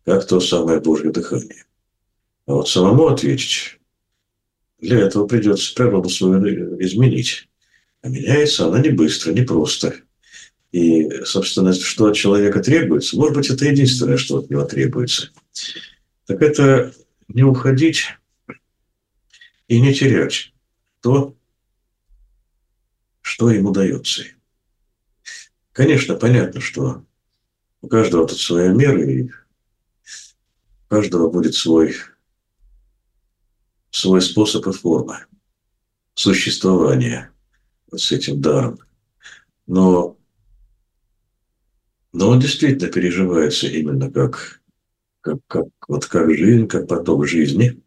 Как 0.04 0.26
то 0.26 0.40
самое 0.40 0.80
Божье 0.80 1.10
дыхание. 1.10 1.64
А 2.46 2.54
вот 2.54 2.68
самому 2.68 3.08
ответить, 3.08 3.78
для 4.78 4.98
этого 4.98 5.26
придется 5.26 5.74
природу 5.74 6.08
свою 6.08 6.40
изменить. 6.80 7.48
А 8.02 8.08
меняется 8.08 8.66
она 8.66 8.80
не 8.80 8.88
быстро, 8.88 9.32
не 9.32 9.42
просто. 9.42 9.94
И, 10.72 11.22
собственно, 11.24 11.72
что 11.72 12.06
от 12.06 12.16
человека 12.16 12.60
требуется, 12.60 13.16
может 13.16 13.36
быть, 13.36 13.50
это 13.50 13.66
единственное, 13.66 14.16
что 14.16 14.38
от 14.38 14.50
него 14.50 14.64
требуется. 14.64 15.30
Так 16.26 16.40
это 16.42 16.94
не 17.28 17.42
уходить 17.42 18.04
и 19.68 19.80
не 19.80 19.92
терять 19.92 20.52
то, 21.00 21.36
что 23.20 23.50
ему 23.50 23.70
дается. 23.70 24.24
Конечно, 25.72 26.16
понятно, 26.16 26.60
что 26.60 27.04
у 27.80 27.88
каждого 27.88 28.26
тут 28.26 28.38
своя 28.38 28.72
мера, 28.72 29.02
и 29.02 29.24
у 29.24 29.30
каждого 30.88 31.30
будет 31.30 31.54
свой, 31.54 31.94
свой 33.90 34.20
способ 34.20 34.66
и 34.66 34.72
форма 34.72 35.26
существования 36.14 37.32
вот 37.90 38.00
с 38.00 38.12
этим 38.12 38.40
даром. 38.40 38.78
Но, 39.66 40.18
но 42.12 42.28
он 42.28 42.40
действительно 42.40 42.90
переживается 42.90 43.68
именно 43.68 44.10
как, 44.10 44.60
как, 45.20 45.38
как, 45.46 45.66
вот 45.88 46.06
как 46.06 46.28
жизнь, 46.34 46.66
как 46.66 46.88
поток 46.88 47.26
жизни, 47.26 47.80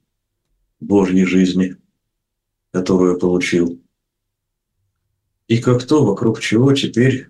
Божьей 0.79 1.25
жизни– 1.25 1.75
которую 2.73 3.19
получил. 3.19 3.79
И 5.47 5.61
как 5.61 5.85
то, 5.85 6.03
вокруг 6.03 6.41
чего 6.41 6.73
теперь 6.73 7.29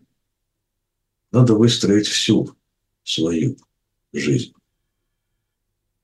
надо 1.31 1.53
выстроить 1.53 2.07
всю 2.07 2.55
свою 3.03 3.57
жизнь. 4.13 4.53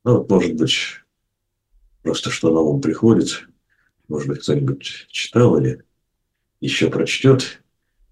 Ну, 0.04 0.18
вот, 0.18 0.30
может 0.30 0.56
быть, 0.56 0.74
просто 2.04 2.30
что 2.32 2.52
на 2.52 2.60
ум 2.60 2.82
приходит, 2.82 3.48
может 4.10 4.28
быть, 4.28 4.42
кто-нибудь 4.42 5.08
читал 5.10 5.58
или 5.58 5.86
еще 6.60 6.90
прочтет. 6.90 7.64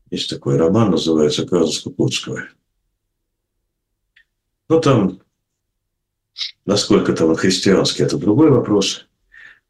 Есть 0.09 0.29
такой 0.29 0.55
роман, 0.55 0.91
называется 0.91 1.45
«Казус 1.45 1.81
Кукутского». 1.81 2.47
Ну, 4.69 4.79
там, 4.79 5.21
насколько 6.65 7.11
там 7.11 7.29
он 7.29 7.35
христианский, 7.35 8.03
это 8.03 8.17
другой 8.17 8.49
вопрос. 8.49 9.07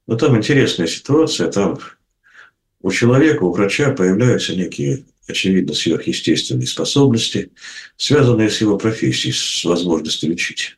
Но 0.08 0.16
там 0.16 0.38
интересная 0.38 0.88
ситуация, 0.88 1.52
там 1.52 1.80
у 2.82 2.92
человека, 2.92 3.44
у 3.44 3.52
врача 3.52 3.92
появляются 3.92 4.56
некие, 4.56 5.06
очевидно, 5.28 5.74
сверхъестественные 5.74 6.68
способности, 6.68 7.52
связанные 7.98 8.50
с 8.50 8.62
его 8.62 8.78
профессией, 8.78 9.34
с 9.34 9.66
возможностью 9.66 10.30
лечить. 10.30 10.78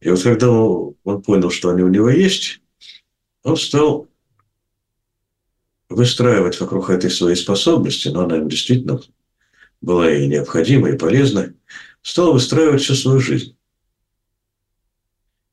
И 0.00 0.08
вот 0.08 0.22
когда 0.22 0.50
он 0.50 1.22
понял, 1.22 1.50
что 1.50 1.70
они 1.70 1.82
у 1.82 1.88
него 1.88 2.08
есть, 2.08 2.60
он 3.44 3.56
стал 3.56 4.08
выстраивать 5.88 6.58
вокруг 6.60 6.90
этой 6.90 7.10
своей 7.10 7.36
способности, 7.36 8.08
но 8.08 8.22
она 8.22 8.36
ему 8.36 8.48
действительно 8.48 9.00
была 9.80 10.10
и 10.10 10.26
необходима, 10.26 10.90
и 10.90 10.96
полезна, 10.96 11.54
стал 12.02 12.32
выстраивать 12.32 12.82
всю 12.82 12.94
свою 12.94 13.20
жизнь. 13.20 13.56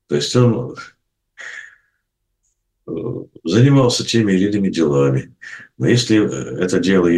То 0.06 0.16
есть 0.16 0.34
он 0.34 0.76
занимался 3.48 4.04
теми 4.04 4.32
или 4.32 4.48
иными 4.48 4.68
делами. 4.68 5.34
Но 5.78 5.88
если 5.88 6.18
это 6.62 6.78
дело 6.78 7.08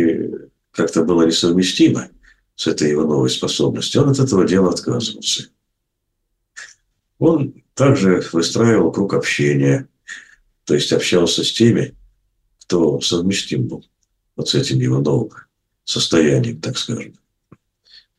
как-то 0.73 1.05
было 1.05 1.27
несовместимо 1.27 2.09
с 2.55 2.67
этой 2.67 2.91
его 2.91 3.05
новой 3.05 3.31
способностью, 3.31 4.03
он 4.03 4.11
от 4.11 4.19
этого 4.19 4.47
дела 4.47 4.71
отказывался. 4.71 5.49
Он 7.19 7.55
также 7.75 8.25
выстраивал 8.33 8.93
круг 8.93 9.15
общения, 9.15 9.89
то 10.65 10.75
есть 10.75 10.93
общался 10.93 11.45
с 11.45 11.53
теми, 11.53 11.95
кто 12.61 13.01
совместим 13.01 13.67
был 13.67 13.85
вот 14.37 14.49
с 14.49 14.55
этим 14.55 14.79
его 14.79 15.01
новым 15.01 15.31
состоянием, 15.85 16.61
так 16.61 16.79
скажем. 16.79 17.15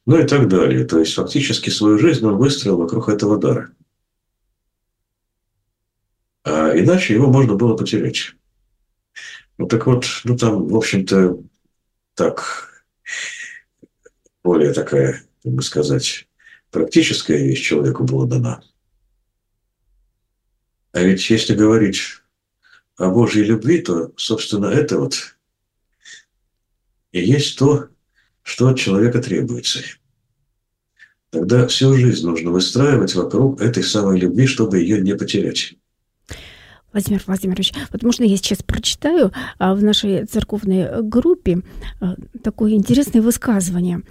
Ну 0.06 0.20
и 0.20 0.28
так 0.28 0.50
далее. 0.50 0.86
То 0.86 1.00
есть 1.00 1.14
фактически 1.14 1.70
свою 1.70 1.98
жизнь 1.98 2.26
он 2.26 2.38
выстроил 2.38 2.78
вокруг 2.78 3.10
этого 3.10 3.38
дара– 3.38 3.72
а 6.44 6.78
иначе 6.78 7.14
его 7.14 7.32
можно 7.32 7.56
было 7.56 7.76
потерять. 7.76 8.34
Ну 9.58 9.68
так 9.68 9.86
вот, 9.86 10.06
ну 10.24 10.38
там, 10.38 10.68
в 10.68 10.76
общем-то, 10.76 11.40
так, 12.16 12.84
более 14.44 14.74
такая, 14.74 15.24
как 15.44 15.54
бы 15.54 15.62
сказать, 15.62 16.28
практическая 16.72 17.38
вещь 17.38 17.62
человеку 17.62 18.04
была 18.04 18.26
дана. 18.26 18.64
А 20.94 21.02
ведь 21.02 21.30
если 21.30 21.56
говорить 21.56 22.02
о 22.98 23.10
Божьей 23.10 23.44
любви, 23.44 23.82
то, 23.82 24.12
собственно, 24.18 24.66
это 24.66 25.00
вот 25.00 25.38
и 27.12 27.22
есть 27.22 27.58
то, 27.58 27.90
что 28.42 28.70
от 28.70 28.80
человека 28.80 29.22
требуется. 29.22 29.80
Тогда 31.30 31.68
всю 31.68 31.94
жизнь 31.96 32.26
нужно 32.26 32.52
выстраивать 32.52 33.16
вокруг 33.16 33.62
этой 33.62 33.84
самой 33.84 34.20
любви, 34.20 34.48
чтобы 34.48 34.80
ее 34.80 35.02
не 35.02 35.16
потерять. 35.16 35.76
Владимир 36.94 37.24
Владимирович, 37.26 37.74
вот 37.92 38.04
можно 38.04 38.24
я 38.24 38.38
сейчас 38.38 38.64
прочитаю 38.64 39.32
а, 39.58 39.74
в 39.76 39.84
нашей 39.84 40.26
церковной 40.26 41.02
группе 41.02 41.62
а, 42.00 42.16
такое 42.44 42.74
интересное 42.74 43.22
высказывание. 43.22 44.02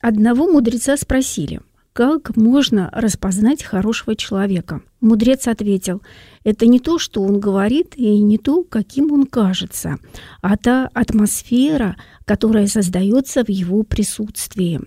Одного 0.00 0.50
мудреца 0.50 0.96
спросили, 0.96 1.60
как 1.92 2.36
можно 2.36 2.88
распознать 2.92 3.64
хорошего 3.64 4.14
человека? 4.14 4.80
Мудрец 5.00 5.48
ответил, 5.48 6.02
это 6.44 6.66
не 6.66 6.78
то, 6.78 6.98
что 6.98 7.22
он 7.22 7.40
говорит, 7.40 7.94
и 7.96 8.20
не 8.20 8.38
то, 8.38 8.62
каким 8.62 9.12
он 9.12 9.26
кажется, 9.26 9.98
а 10.40 10.56
та 10.56 10.88
атмосфера, 10.94 11.96
которая 12.24 12.68
создается 12.68 13.44
в 13.44 13.48
его 13.50 13.82
присутствии. 13.82 14.80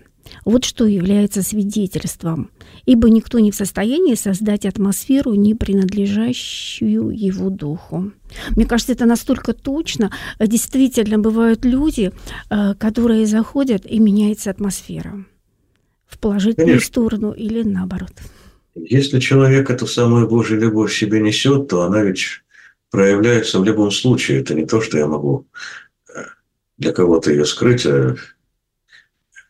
Вот 0.44 0.64
что 0.64 0.86
является 0.86 1.42
свидетельством, 1.42 2.50
ибо 2.86 3.08
никто 3.08 3.38
не 3.38 3.50
в 3.50 3.54
состоянии 3.54 4.14
создать 4.14 4.66
атмосферу, 4.66 5.34
не 5.34 5.54
принадлежащую 5.54 7.10
его 7.10 7.50
духу. 7.50 8.12
Мне 8.50 8.66
кажется, 8.66 8.92
это 8.92 9.06
настолько 9.06 9.52
точно. 9.52 10.10
Действительно, 10.38 11.18
бывают 11.18 11.64
люди, 11.64 12.12
э, 12.50 12.74
которые 12.74 13.26
заходят, 13.26 13.86
и 13.86 13.98
меняется 13.98 14.50
атмосфера 14.50 15.24
в 16.06 16.18
положительную 16.18 16.78
Конечно. 16.78 16.86
сторону 16.86 17.32
или 17.32 17.62
наоборот. 17.62 18.12
Если 18.74 19.20
человек 19.20 19.70
эту 19.70 19.86
самую 19.86 20.28
Божью 20.28 20.60
любовь 20.60 20.92
в 20.92 20.96
себе 20.96 21.20
несет, 21.20 21.68
то 21.68 21.82
она 21.82 22.02
ведь 22.02 22.42
проявляется 22.90 23.60
в 23.60 23.64
любом 23.64 23.90
случае. 23.90 24.40
Это 24.40 24.54
не 24.54 24.66
то, 24.66 24.80
что 24.80 24.98
я 24.98 25.06
могу 25.06 25.46
э, 26.08 26.22
для 26.78 26.92
кого-то 26.92 27.30
ее 27.30 27.44
скрыть, 27.44 27.86
а 27.86 28.16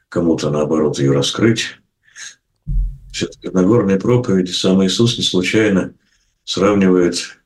кому-то, 0.08 0.50
наоборот, 0.50 0.98
ее 0.98 1.12
раскрыть. 1.12 1.78
Все-таки 3.14 3.46
в 3.46 3.54
Нагорной 3.54 4.00
проповеди 4.00 4.50
сам 4.50 4.84
Иисус 4.84 5.16
не 5.18 5.22
случайно 5.22 5.94
сравнивает, 6.42 7.38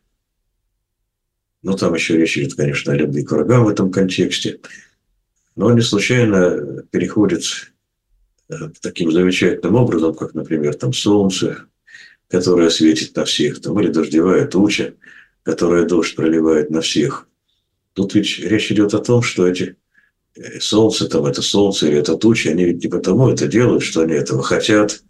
ну, 1.62 1.76
там 1.76 1.92
еще 1.92 2.16
речь 2.16 2.38
идет, 2.38 2.54
конечно, 2.54 2.94
о 2.94 2.96
любви 2.96 3.22
к 3.22 3.30
врагам 3.32 3.66
в 3.66 3.68
этом 3.68 3.92
контексте, 3.92 4.60
но 5.56 5.66
он 5.66 5.74
не 5.74 5.82
случайно 5.82 6.82
переходит 6.90 7.70
э, 8.48 8.54
таким 8.80 9.12
замечательным 9.12 9.74
образом, 9.74 10.14
как, 10.14 10.32
например, 10.32 10.74
там 10.74 10.94
солнце, 10.94 11.66
которое 12.28 12.70
светит 12.70 13.14
на 13.14 13.26
всех, 13.26 13.60
там, 13.60 13.78
или 13.78 13.92
дождевая 13.92 14.46
туча, 14.46 14.94
которая 15.42 15.84
дождь 15.84 16.16
проливает 16.16 16.70
на 16.70 16.80
всех. 16.80 17.28
Тут 17.92 18.14
ведь 18.14 18.38
речь 18.38 18.72
идет 18.72 18.94
о 18.94 19.00
том, 19.00 19.20
что 19.20 19.46
эти 19.46 19.76
Э, 20.38 20.60
солнце, 20.60 21.08
там 21.08 21.26
это 21.26 21.42
солнце 21.42 21.88
или 21.88 21.98
это 21.98 22.16
тучи, 22.16 22.48
они 22.48 22.64
ведь 22.64 22.82
не 22.82 22.88
потому 22.88 23.28
это 23.28 23.48
делают, 23.48 23.82
что 23.82 24.02
они 24.02 24.14
этого 24.14 24.42
хотят, 24.42 25.02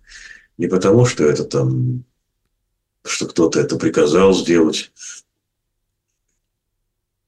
не 0.58 0.66
потому, 0.66 1.06
что 1.06 1.24
это 1.24 1.44
там, 1.44 2.04
что 3.04 3.26
кто-то 3.26 3.60
это 3.60 3.76
приказал 3.76 4.34
сделать. 4.34 4.92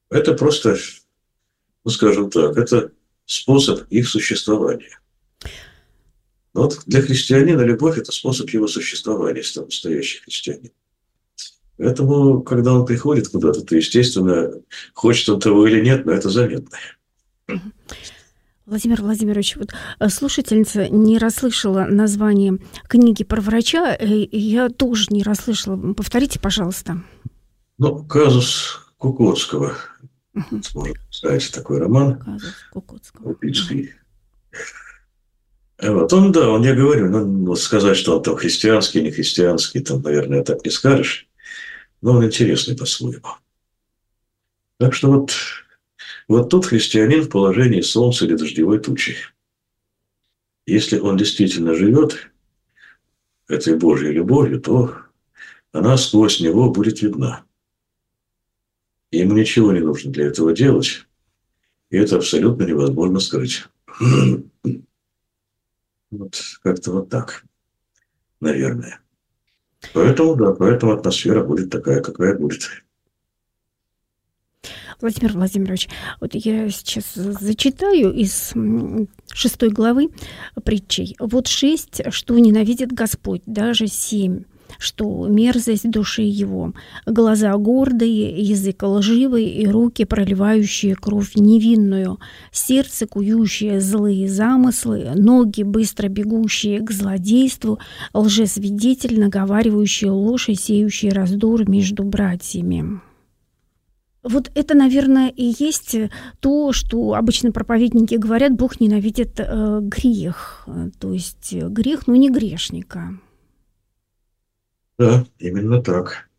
Это 0.09 0.33
просто, 0.33 0.77
ну 1.83 1.91
скажем 1.91 2.29
так, 2.29 2.57
это 2.57 2.91
способ 3.25 3.87
их 3.89 4.07
существования. 4.07 4.99
Вот 6.53 6.81
для 6.85 7.01
христианина 7.01 7.61
любовь– 7.61 7.97
это 7.97 8.11
способ 8.11 8.49
его 8.49 8.67
существования, 8.67 9.39
если 9.39 9.61
настоящий 9.61 10.19
христианин. 10.19 10.71
Поэтому, 11.77 12.43
когда 12.43 12.73
он 12.73 12.85
приходит 12.85 13.29
куда-то, 13.29 13.61
то, 13.61 13.75
естественно, 13.75 14.51
хочет 14.93 15.29
он 15.29 15.39
того 15.39 15.65
или 15.65 15.81
нет, 15.81 16.05
но 16.05 16.11
это 16.11 16.29
заметно. 16.29 16.77
Владимир 18.71 19.01
Владимирович, 19.01 19.57
вот 19.57 19.73
э, 19.99 20.07
слушательница 20.07 20.87
не 20.87 21.17
расслышала 21.17 21.87
название 21.89 22.57
книги 22.87 23.25
про 23.25 23.41
врача, 23.41 23.93
э, 23.99 24.25
я 24.31 24.69
тоже 24.69 25.07
не 25.09 25.23
расслышала. 25.23 25.75
Повторите, 25.93 26.39
пожалуйста. 26.39 27.03
Ну, 27.77 28.01
казус 28.05 28.79
Кукотского. 28.95 29.75
Угу. 30.35 30.61
Можно 30.73 30.95
сказать, 31.09 31.51
такой 31.53 31.79
роман. 31.79 32.17
Казус 32.19 32.53
Кукотского. 32.71 33.33
Купицкий. 33.33 33.91
Вот 35.81 36.13
он, 36.13 36.31
да, 36.31 36.47
он, 36.47 36.63
я 36.63 36.73
говорю, 36.73 37.09
ну, 37.09 37.47
вот 37.47 37.59
сказать, 37.59 37.97
что 37.97 38.15
он 38.15 38.23
там 38.23 38.37
христианский, 38.37 39.01
не 39.01 39.11
христианский, 39.11 39.81
там, 39.81 40.01
наверное, 40.01 40.45
так 40.45 40.63
не 40.63 40.71
скажешь. 40.71 41.27
Но 42.01 42.13
он 42.13 42.25
интересный 42.25 42.77
по-своему. 42.77 43.27
Так 44.77 44.93
что 44.93 45.11
вот 45.11 45.33
вот 46.31 46.49
тут 46.49 46.65
христианин 46.65 47.23
в 47.23 47.29
положении 47.29 47.81
солнца 47.81 48.25
или 48.25 48.35
дождевой 48.35 48.79
тучи. 48.79 49.17
Если 50.65 50.97
он 50.97 51.17
действительно 51.17 51.75
живет 51.75 52.31
этой 53.49 53.75
Божьей 53.75 54.13
любовью, 54.13 54.61
то 54.61 54.95
она 55.73 55.97
сквозь 55.97 56.39
него 56.39 56.71
будет 56.71 57.01
видна. 57.01 57.43
Ему 59.11 59.33
ничего 59.33 59.73
не 59.73 59.81
нужно 59.81 60.11
для 60.11 60.27
этого 60.27 60.53
делать, 60.53 61.05
и 61.89 61.97
это 61.97 62.15
абсолютно 62.15 62.63
невозможно 62.63 63.19
скрыть. 63.19 63.65
Вот 66.11 66.41
как-то 66.61 66.91
вот 66.91 67.09
так, 67.09 67.45
наверное. 68.41 68.99
Поэтому, 69.93 70.35
да, 70.35 70.51
поэтому 70.51 70.91
атмосфера 70.91 71.41
будет 71.41 71.69
такая, 71.69 72.01
какая 72.01 72.37
будет. 72.37 72.80
Владимир 75.01 75.33
Владимирович, 75.33 75.89
вот 76.19 76.31
я 76.33 76.69
сейчас 76.69 77.13
зачитаю 77.15 78.13
из 78.13 78.53
шестой 79.33 79.69
главы 79.69 80.09
притчей. 80.63 81.15
Вот 81.19 81.47
шесть, 81.47 82.01
что 82.11 82.37
ненавидит 82.37 82.91
Господь, 82.91 83.41
даже 83.45 83.87
семь 83.87 84.43
что 84.77 85.27
мерзость 85.27 85.89
души 85.89 86.23
его, 86.23 86.73
глаза 87.05 87.55
гордые, 87.57 88.31
язык 88.41 88.83
лживый 88.83 89.45
и 89.45 89.67
руки, 89.67 90.05
проливающие 90.05 90.95
кровь 90.95 91.35
невинную, 91.35 92.19
сердце, 92.51 93.05
кующее 93.05 93.79
злые 93.79 94.27
замыслы, 94.27 95.11
ноги, 95.15 95.63
быстро 95.63 96.07
бегущие 96.07 96.79
к 96.79 96.91
злодейству, 96.91 97.79
лжесвидетель, 98.13 99.19
наговаривающий 99.19 100.09
ложь 100.09 100.49
и 100.49 100.55
сеющий 100.55 101.09
раздор 101.09 101.69
между 101.69 102.03
братьями. 102.03 103.01
Вот 104.23 104.51
это, 104.53 104.75
наверное, 104.75 105.29
и 105.29 105.53
есть 105.57 105.95
то, 106.39 106.73
что 106.73 107.15
обычно 107.15 107.51
проповедники 107.51 108.15
говорят, 108.15 108.51
Бог 108.53 108.79
ненавидит 108.79 109.39
э, 109.39 109.79
грех, 109.81 110.67
то 110.99 111.11
есть 111.11 111.53
грех, 111.53 112.05
но 112.05 112.15
не 112.15 112.29
грешника. 112.29 113.19
Да, 114.99 115.25
именно 115.39 115.81
так. 115.81 116.29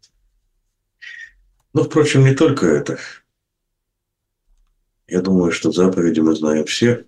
Но, 1.72 1.82
впрочем, 1.82 2.24
не 2.24 2.34
только 2.34 2.66
это. 2.66 2.98
Я 5.08 5.20
думаю, 5.20 5.50
что 5.50 5.72
заповеди 5.72 6.20
мы 6.20 6.36
знаем 6.36 6.64
все, 6.64 7.04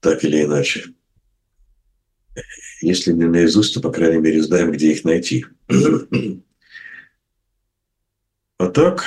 так 0.00 0.22
или 0.24 0.44
иначе. 0.44 0.84
Если 2.82 3.12
не 3.12 3.24
наизусть, 3.24 3.74
то, 3.74 3.80
по 3.80 3.90
крайней 3.90 4.20
мере, 4.20 4.42
знаем, 4.42 4.72
где 4.72 4.92
их 4.92 5.04
найти. 5.04 5.46
А 8.58 8.68
так, 8.68 9.04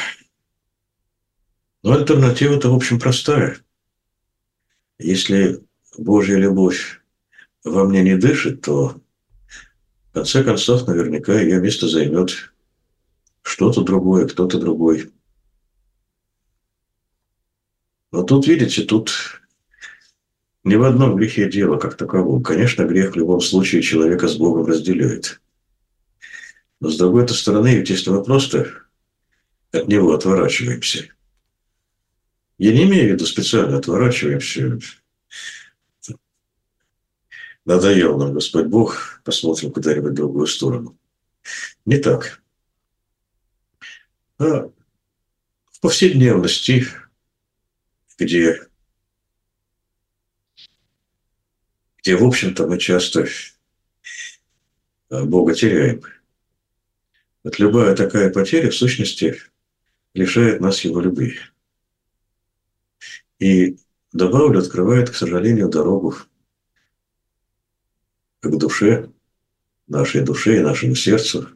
но 1.83 1.93
альтернатива-то, 1.93 2.69
в 2.69 2.75
общем, 2.75 2.97
простая. 2.97 3.57
Если 4.97 5.61
Божья 5.97 6.37
любовь 6.37 7.01
во 7.65 7.83
мне 7.83 8.01
не 8.01 8.15
дышит, 8.15 8.61
то 8.61 9.01
в 10.09 10.13
конце 10.13 10.43
концов 10.43 10.87
наверняка 10.87 11.39
ее 11.39 11.59
место 11.59 11.89
займет 11.89 12.53
что-то 13.41 13.81
другое, 13.81 14.27
кто-то 14.27 14.59
другой. 14.59 15.11
Но 18.11 18.23
тут, 18.23 18.47
видите, 18.47 18.83
тут 18.83 19.41
ни 20.63 20.75
в 20.75 20.83
одном 20.83 21.17
грехе 21.17 21.49
дело 21.49 21.77
как 21.77 21.97
таковом. 21.97 22.43
Конечно, 22.43 22.83
грех 22.83 23.11
в 23.11 23.15
любом 23.17 23.41
случае 23.41 23.81
человека 23.81 24.29
с 24.29 24.37
Богом 24.37 24.65
разделяет. 24.65 25.41
Но 26.79 26.89
с 26.89 26.97
другой 26.97 27.27
стороны, 27.27 27.75
ведь 27.75 27.89
если 27.89 28.11
мы 28.11 28.23
просто 28.23 28.69
от 29.73 29.87
него 29.89 30.13
отворачиваемся– 30.13 31.09
я 32.57 32.71
не 32.71 32.83
имею 32.83 33.09
в 33.09 33.11
виду 33.13 33.25
специально 33.25 33.77
отворачиваемся. 33.77 34.79
Надоел 37.65 38.17
нам 38.17 38.33
Господь 38.33 38.65
Бог, 38.67 39.21
посмотрим 39.23 39.71
куда-нибудь 39.71 40.11
в 40.11 40.15
другую 40.15 40.47
сторону. 40.47 40.97
Не 41.85 41.97
так. 41.97 42.41
А 44.37 44.69
в 45.71 45.79
повседневности, 45.79 46.85
где, 48.17 48.67
где, 51.97 52.15
в 52.15 52.23
общем-то, 52.23 52.67
мы 52.67 52.77
часто 52.79 53.27
Бога 55.09 55.53
теряем. 55.53 56.01
Вот 57.43 57.59
любая 57.59 57.95
такая 57.95 58.29
потеря, 58.29 58.69
в 58.69 58.75
сущности, 58.75 59.41
лишает 60.13 60.61
нас 60.61 60.81
Его 60.81 61.01
любви. 61.01 61.39
И 63.43 63.77
добавлю, 64.13 64.59
открывает, 64.59 65.09
к 65.09 65.15
сожалению, 65.15 65.67
дорогу 65.67 66.15
к 68.39 68.49
душе, 68.57 69.11
нашей 69.85 70.23
душе 70.23 70.59
и 70.59 70.63
нашему 70.63 70.95
сердцу, 70.95 71.49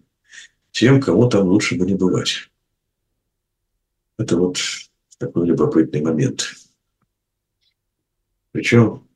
тем, 0.71 1.00
кому 1.00 1.30
там 1.30 1.47
лучше 1.47 1.78
бы 1.78 1.86
не 1.86 1.95
бывать. 1.95 2.52
Это 4.17 4.35
вот 4.35 4.58
такой 5.17 5.48
любопытный 5.48 6.02
момент. 6.02 6.56
Причем 8.52 9.08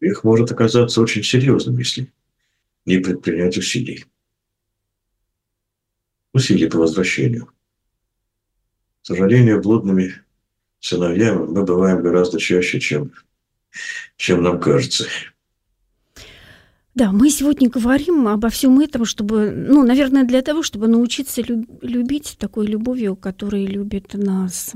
их 0.00 0.22
может 0.22 0.52
оказаться 0.52 1.00
очень 1.00 1.24
серьезным, 1.24 1.78
если 1.78 2.12
не 2.84 2.98
предпринять 2.98 3.58
усилий. 3.58 4.04
Усилий 6.32 6.70
по 6.70 6.78
возвращению– 6.78 7.52
сожалению, 9.14 9.60
блудными 9.60 10.14
сыновьями 10.78 11.46
мы 11.46 11.64
бываем 11.64 12.02
гораздо 12.02 12.38
чаще, 12.38 12.80
чем 12.80 13.12
чем 14.16 14.42
нам 14.42 14.60
кажется. 14.60 15.06
Да, 16.94 17.12
мы 17.12 17.30
сегодня 17.30 17.70
говорим 17.70 18.26
обо 18.26 18.48
всем 18.48 18.80
этом, 18.80 19.04
чтобы, 19.04 19.52
ну, 19.52 19.84
наверное, 19.84 20.24
для 20.24 20.42
того, 20.42 20.62
чтобы 20.62 20.88
научиться 20.88 21.40
любить 21.42 22.36
такой 22.38 22.66
любовью, 22.66 23.16
которой 23.16 23.64
любит 23.64 24.14
нас 24.14 24.74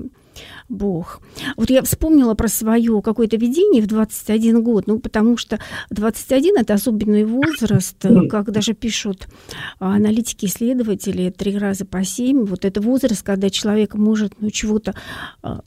Бог. 0.68 1.20
Вот 1.56 1.70
я 1.70 1.82
вспомнила 1.82 2.34
про 2.34 2.48
свое 2.48 3.02
какое-то 3.02 3.36
видение 3.36 3.82
в 3.82 3.86
21 3.86 4.62
год, 4.62 4.86
ну, 4.86 4.98
потому 4.98 5.36
что 5.36 5.58
21– 5.90 6.56
это 6.58 6.74
особенный 6.74 7.24
возраст, 7.24 7.96
как 8.30 8.50
даже 8.50 8.74
пишут 8.74 9.26
аналитики, 9.78 10.46
исследователи, 10.46 11.30
три 11.30 11.58
раза 11.58 11.84
по 11.84 12.04
семь. 12.04 12.44
Вот 12.44 12.64
это 12.64 12.80
возраст, 12.80 13.22
когда 13.22 13.50
человек 13.50 13.94
может, 13.94 14.40
ну, 14.40 14.50
чего-то 14.50 14.94
а, 15.42 15.62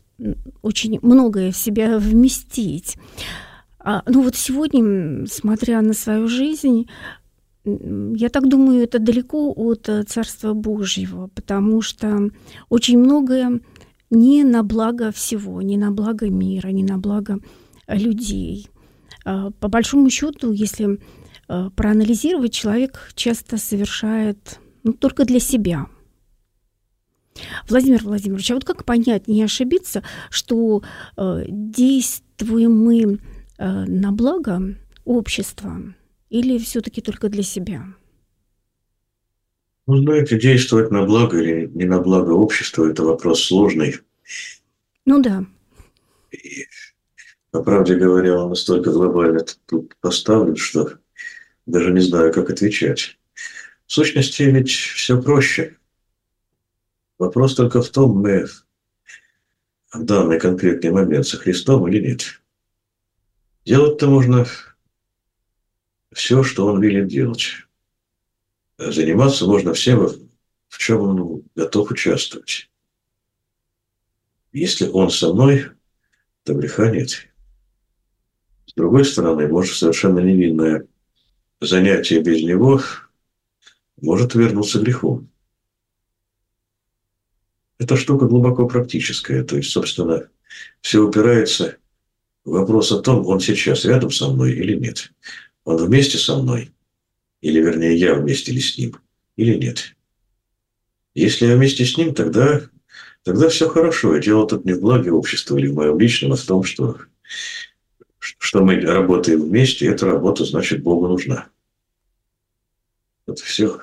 очень 0.61 0.99
многое 1.01 1.51
в 1.51 1.57
себя 1.57 1.97
вместить. 1.97 2.97
А, 3.79 4.03
ну 4.05 4.21
вот 4.21 4.35
сегодня, 4.35 5.25
смотря 5.27 5.81
на 5.81 5.93
свою 5.93 6.27
жизнь, 6.27 6.87
я 7.65 8.29
так 8.29 8.47
думаю, 8.47 8.83
это 8.83 8.99
далеко 8.99 9.53
от 9.53 9.89
э, 9.89 10.03
Царства 10.03 10.53
Божьего, 10.53 11.27
потому 11.27 11.81
что 11.81 12.29
очень 12.69 12.97
многое 12.97 13.59
не 14.09 14.43
на 14.43 14.63
благо 14.63 15.11
всего, 15.11 15.61
не 15.61 15.77
на 15.77 15.91
благо 15.91 16.29
мира, 16.29 16.69
не 16.69 16.83
на 16.83 16.97
благо 16.97 17.39
людей. 17.87 18.67
А, 19.25 19.51
по 19.51 19.67
большому 19.67 20.09
счету, 20.09 20.51
если 20.51 20.99
э, 21.49 21.69
проанализировать, 21.75 22.53
человек 22.53 23.11
часто 23.15 23.57
совершает 23.57 24.59
ну, 24.83 24.93
только 24.93 25.25
для 25.25 25.39
себя. 25.39 25.87
Владимир 27.69 28.03
Владимирович, 28.03 28.49
а 28.51 28.55
вот 28.55 28.65
как 28.65 28.85
понять, 28.85 29.27
не 29.27 29.43
ошибиться, 29.43 30.03
что 30.29 30.81
э, 31.17 31.45
действуем 31.47 32.83
мы 32.83 33.19
э, 33.57 33.85
на 33.85 34.11
благо 34.11 34.75
общества 35.05 35.93
или 36.29 36.57
все-таки 36.57 37.01
только 37.01 37.29
для 37.29 37.43
себя? 37.43 37.85
Ну, 39.87 39.97
знаете, 39.97 40.37
действовать 40.37 40.91
на 40.91 41.03
благо 41.03 41.39
или 41.39 41.67
не 41.67 41.85
на 41.85 42.01
благо 42.01 42.31
общества– 42.31 42.89
это 42.91 43.03
вопрос 43.03 43.45
сложный. 43.45 44.01
Ну 45.05 45.21
да. 45.21 45.45
И, 46.31 46.65
по 47.51 47.63
правде 47.63 47.95
говоря, 47.95 48.37
он 48.37 48.49
настолько 48.49 48.91
глобально 48.91 49.45
тут 49.65 49.95
поставлен, 50.01 50.57
что 50.57 50.99
даже 51.65 51.93
не 51.93 52.01
знаю, 52.01 52.33
как 52.33 52.49
отвечать. 52.49 53.17
В 53.85 53.93
сущности, 53.93 54.43
ведь 54.43 54.71
все 54.71 55.21
проще. 55.21 55.77
Вопрос 57.17 57.55
только 57.55 57.81
в 57.81 57.87
том, 57.87 58.17
мы 58.17 58.45
в 58.45 60.03
данный 60.03 60.37
конкретный 60.37 60.91
момент 60.91 61.25
со 61.25 61.37
Христом 61.37 61.87
или 61.87 62.05
нет. 62.05 62.41
Делать-то 63.63 64.07
можно 64.07 64.45
все, 66.11 66.43
что 66.43 66.67
Он 66.67 66.81
велит 66.81 67.07
делать. 67.07 67.66
Заниматься 68.77 69.45
можно 69.45 69.73
всем, 69.73 70.07
в 70.67 70.77
чем 70.77 71.01
Он 71.01 71.43
готов 71.55 71.91
участвовать. 71.91 72.69
Если 74.53 74.87
Он 74.87 75.09
со 75.09 75.33
мной, 75.33 75.71
то 76.43 76.53
греха 76.53 76.89
нет. 76.89 77.27
С 78.65 78.73
другой 78.73 79.05
стороны, 79.05 79.47
может, 79.47 79.75
совершенно 79.75 80.19
невинное 80.19 80.87
занятие 81.59 82.21
без 82.21 82.43
Него 82.43 82.81
может 84.01 84.35
вернуться 84.35 84.79
грехом. 84.79 85.29
Эта 87.79 87.95
штука 87.95 88.25
глубоко 88.25 88.67
практическая. 88.67 89.43
То 89.43 89.57
есть, 89.57 89.71
собственно, 89.71 90.29
все 90.81 90.99
упирается 90.99 91.77
Вопрос 92.47 92.93
о 92.93 93.01
том, 93.01 93.27
он 93.27 93.41
сейчас 93.41 93.83
рядом 93.83 94.09
со 94.09 94.29
мной 94.29 94.53
или 94.53 94.73
нет. 94.73 95.11
Он 95.65 95.75
вместе 95.75 96.17
со 96.17 96.37
мной, 96.37 96.71
или 97.41 97.59
вернее 97.59 97.95
я 97.95 98.15
вместе 98.15 98.51
ли 98.51 98.59
с 98.59 98.77
ним, 98.77 98.97
или 99.35 99.55
нет. 99.55 99.95
Если 101.13 101.47
я 101.47 101.55
вместе 101.55 101.85
с 101.85 101.97
ним, 101.97 102.13
тогда, 102.13 102.61
тогда 103.23 103.49
все 103.49 103.67
хорошо. 103.67 104.15
И 104.15 104.21
дело 104.21 104.47
тут 104.47 104.65
не 104.65 104.73
в 104.73 104.81
благе 104.81 105.11
общества 105.11 105.57
или 105.57 105.67
в 105.67 105.75
моем 105.75 105.99
личном, 105.99 106.33
а 106.33 106.35
в 106.35 106.43
том, 106.43 106.63
что, 106.63 106.99
что 108.19 108.63
мы 108.63 108.79
работаем 108.79 109.41
вместе, 109.41 109.85
и 109.85 109.89
эта 109.89 110.05
работа, 110.05 110.45
значит, 110.45 110.83
Богу 110.83 111.07
нужна. 111.07 111.47
Вот 113.25 113.39
все. 113.39 113.79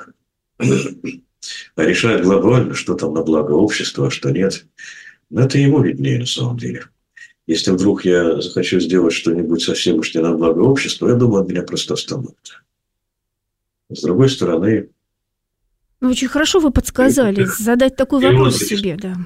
А 0.59 1.85
решает 1.85 2.23
глобально, 2.23 2.75
что 2.75 2.95
там 2.95 3.15
на 3.15 3.23
благо 3.23 3.53
общества, 3.53 4.07
а 4.07 4.11
что 4.11 4.31
нет. 4.31 4.67
Но 5.31 5.43
это 5.43 5.59
ему 5.59 5.83
виднее 5.83 6.21
на 6.21 6.27
самом 6.27 6.57
деле. 6.57 6.85
Если 7.47 7.71
вдруг 7.73 8.05
я 8.05 8.41
захочу 8.41 8.81
сделать 8.81 9.13
что-нибудь 9.13 9.63
совсем 9.63 9.99
уж 9.99 10.15
не 10.15 10.23
на 10.23 10.33
благо 10.33 10.61
общества, 10.61 11.09
я 11.09 11.15
думаю, 11.15 11.43
от 11.43 11.49
меня 11.51 11.63
просто 11.63 11.95
остановят. 11.95 12.63
С 13.91 14.03
другой 14.03 14.28
стороны... 14.28 14.91
Ну, 16.01 16.11
очень 16.11 16.28
хорошо 16.28 16.61
вы 16.61 16.70
подсказали 16.70 17.43
отдых, 17.43 17.59
задать 17.59 17.97
такой 17.97 18.20
вопрос 18.20 18.57
отдых, 18.57 18.68
себе, 18.68 18.97
да. 18.97 19.16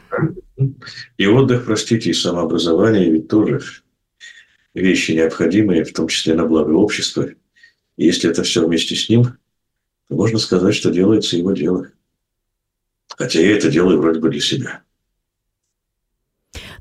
И 1.16 1.26
отдых, 1.26 1.64
простите, 1.64 2.10
и 2.10 2.14
самообразование 2.14 3.10
ведь 3.10 3.28
тоже 3.28 3.60
вещи 4.74 5.12
необходимые, 5.12 5.84
в 5.84 5.92
том 5.92 6.08
числе 6.08 6.34
на 6.34 6.46
благо 6.46 6.70
общества. 6.72 7.28
И 7.96 8.04
если 8.04 8.30
это 8.30 8.42
все 8.42 8.66
вместе 8.66 8.94
с 8.94 9.08
ним, 9.08 9.24
то 10.08 10.14
можно 10.14 10.38
сказать, 10.38 10.74
что 10.74 10.90
делается 10.90 11.36
его 11.36 11.52
дело. 11.52 11.88
Хотя 13.16 13.40
я 13.40 13.56
это 13.56 13.70
делаю 13.70 14.00
вроде 14.00 14.20
бы 14.20 14.30
для 14.30 14.40
себя. 14.40 14.82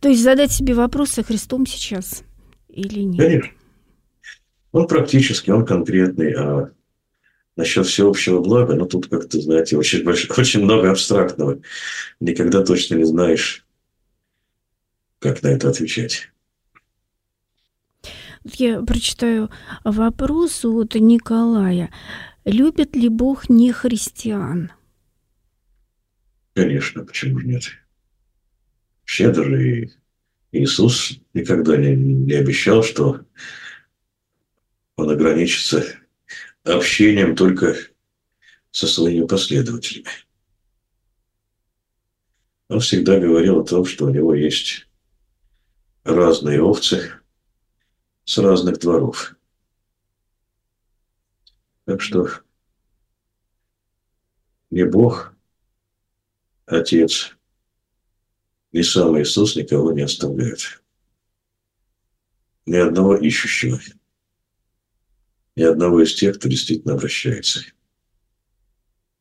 То 0.02 0.10
есть 0.10 0.22
задать 0.22 0.52
себе 0.52 0.74
вопрос 0.74 1.12
со 1.12 1.24
Христом 1.24 1.66
сейчас 1.66 2.24
или 2.70 3.00
нет? 3.00 3.18
Конечно. 3.18 3.52
Он 4.72 4.88
практический, 4.88 5.52
он 5.52 5.66
конкретный, 5.66 6.34
а 6.34 6.72
насчет 7.58 7.88
всеобщего 7.88 8.40
блага, 8.40 8.76
ну 8.76 8.86
тут 8.86 9.08
как-то, 9.08 9.42
знаете, 9.42 9.76
очень, 9.78 10.04
больш... 10.04 10.30
очень 10.38 10.64
много 10.64 10.92
абстрактного. 10.92 11.60
Никогда 12.20 12.64
точно 12.64 12.96
не 12.96 13.04
знаешь, 13.04 13.66
как 15.20 15.44
на 15.44 15.48
это 15.48 15.70
отвечать. 15.70 16.30
Я 18.44 18.82
прочитаю 18.82 19.50
вопрос 19.84 20.64
от 20.64 20.96
Николая. 20.96 21.92
Любит 22.46 22.96
ли 22.96 23.10
Бог 23.10 23.50
не 23.50 23.74
христиан? 23.74 24.72
Конечно, 26.54 27.04
почему 27.04 27.40
же 27.40 27.48
нет? 27.48 27.64
Вообще 29.02 29.32
даже 29.32 29.82
и 29.82 29.92
Иисус 30.52 31.20
никогда 31.34 31.76
не, 31.76 31.96
не 31.96 32.34
обещал, 32.34 32.84
что 32.84 33.22
он 34.96 35.10
ограничится 35.10 35.84
общением 36.76 37.36
только 37.36 37.76
со 38.72 38.88
своими 38.88 39.26
последователями. 39.26 40.10
Он 42.70 42.80
всегда 42.80 43.20
говорил 43.20 43.62
о 43.62 43.66
том, 43.66 43.86
что 43.86 44.06
у 44.06 44.10
него 44.10 44.36
есть 44.36 44.88
разные 46.04 46.62
овцы 46.62 47.14
с 48.26 48.38
разных 48.38 48.80
дворов. 48.80 49.36
Так 51.86 52.02
что 52.02 52.30
не 54.70 54.84
Бог, 54.84 55.34
Отец– 56.66 57.34
и 58.72 58.84
сам 58.84 59.20
Иисус 59.20 59.56
никого 59.56 59.92
не 59.92 60.02
оставляет. 60.02 60.84
Ни 62.66 62.76
одного 62.76 63.16
ищущего. 63.16 63.80
Ни 65.58 65.64
одного 65.64 66.02
из 66.02 66.14
тех, 66.14 66.38
кто 66.38 66.48
действительно 66.48 66.94
обращается. 66.94 67.60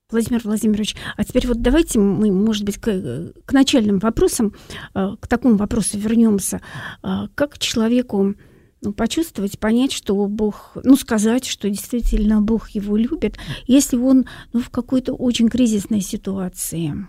Владимир 0.09 0.41
Владимирович, 0.45 0.95
а 1.17 1.25
теперь 1.25 1.49
вот 1.49 1.63
давайте 1.63 1.99
мы, 1.99 2.31
может 2.31 2.63
быть, 2.65 2.77
к, 2.77 3.33
к 3.45 3.53
начальным 3.53 3.99
вопросам, 3.99 4.55
э, 4.95 5.17
к 5.21 5.27
такому 5.27 5.57
вопросу 5.57 5.99
вернемся. 5.99 6.61
А 7.03 7.27
как 7.35 7.59
человеку 7.59 8.37
ну, 8.83 8.93
почувствовать, 8.93 9.59
понять, 9.59 9.91
что 9.91 10.25
Бог, 10.27 10.77
ну, 10.85 10.95
сказать, 10.97 11.45
что 11.45 11.69
действительно 11.69 12.41
Бог 12.41 12.69
его 12.71 12.97
любит, 12.97 13.37
если 13.67 13.97
он 13.97 14.27
ну, 14.53 14.61
в 14.61 14.71
какой-то 14.71 15.13
очень 15.13 15.49
кризисной 15.49 16.03
ситуации? 16.03 17.09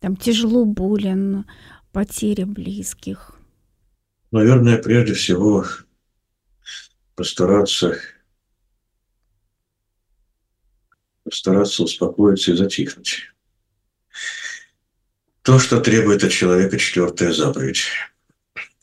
там 0.00 0.16
тяжело 0.16 0.64
болен, 0.64 1.44
потеря 1.92 2.46
близких? 2.46 3.36
Наверное, 4.30 4.78
прежде 4.78 5.14
всего 5.14 5.64
постараться 7.20 8.00
постараться 11.22 11.82
успокоиться 11.82 12.52
и 12.52 12.56
затихнуть. 12.56 13.34
То, 15.42 15.58
что 15.58 15.82
требует 15.82 16.24
от 16.24 16.32
человека 16.32 16.78
четвертая 16.78 17.30
заповедь, 17.34 17.88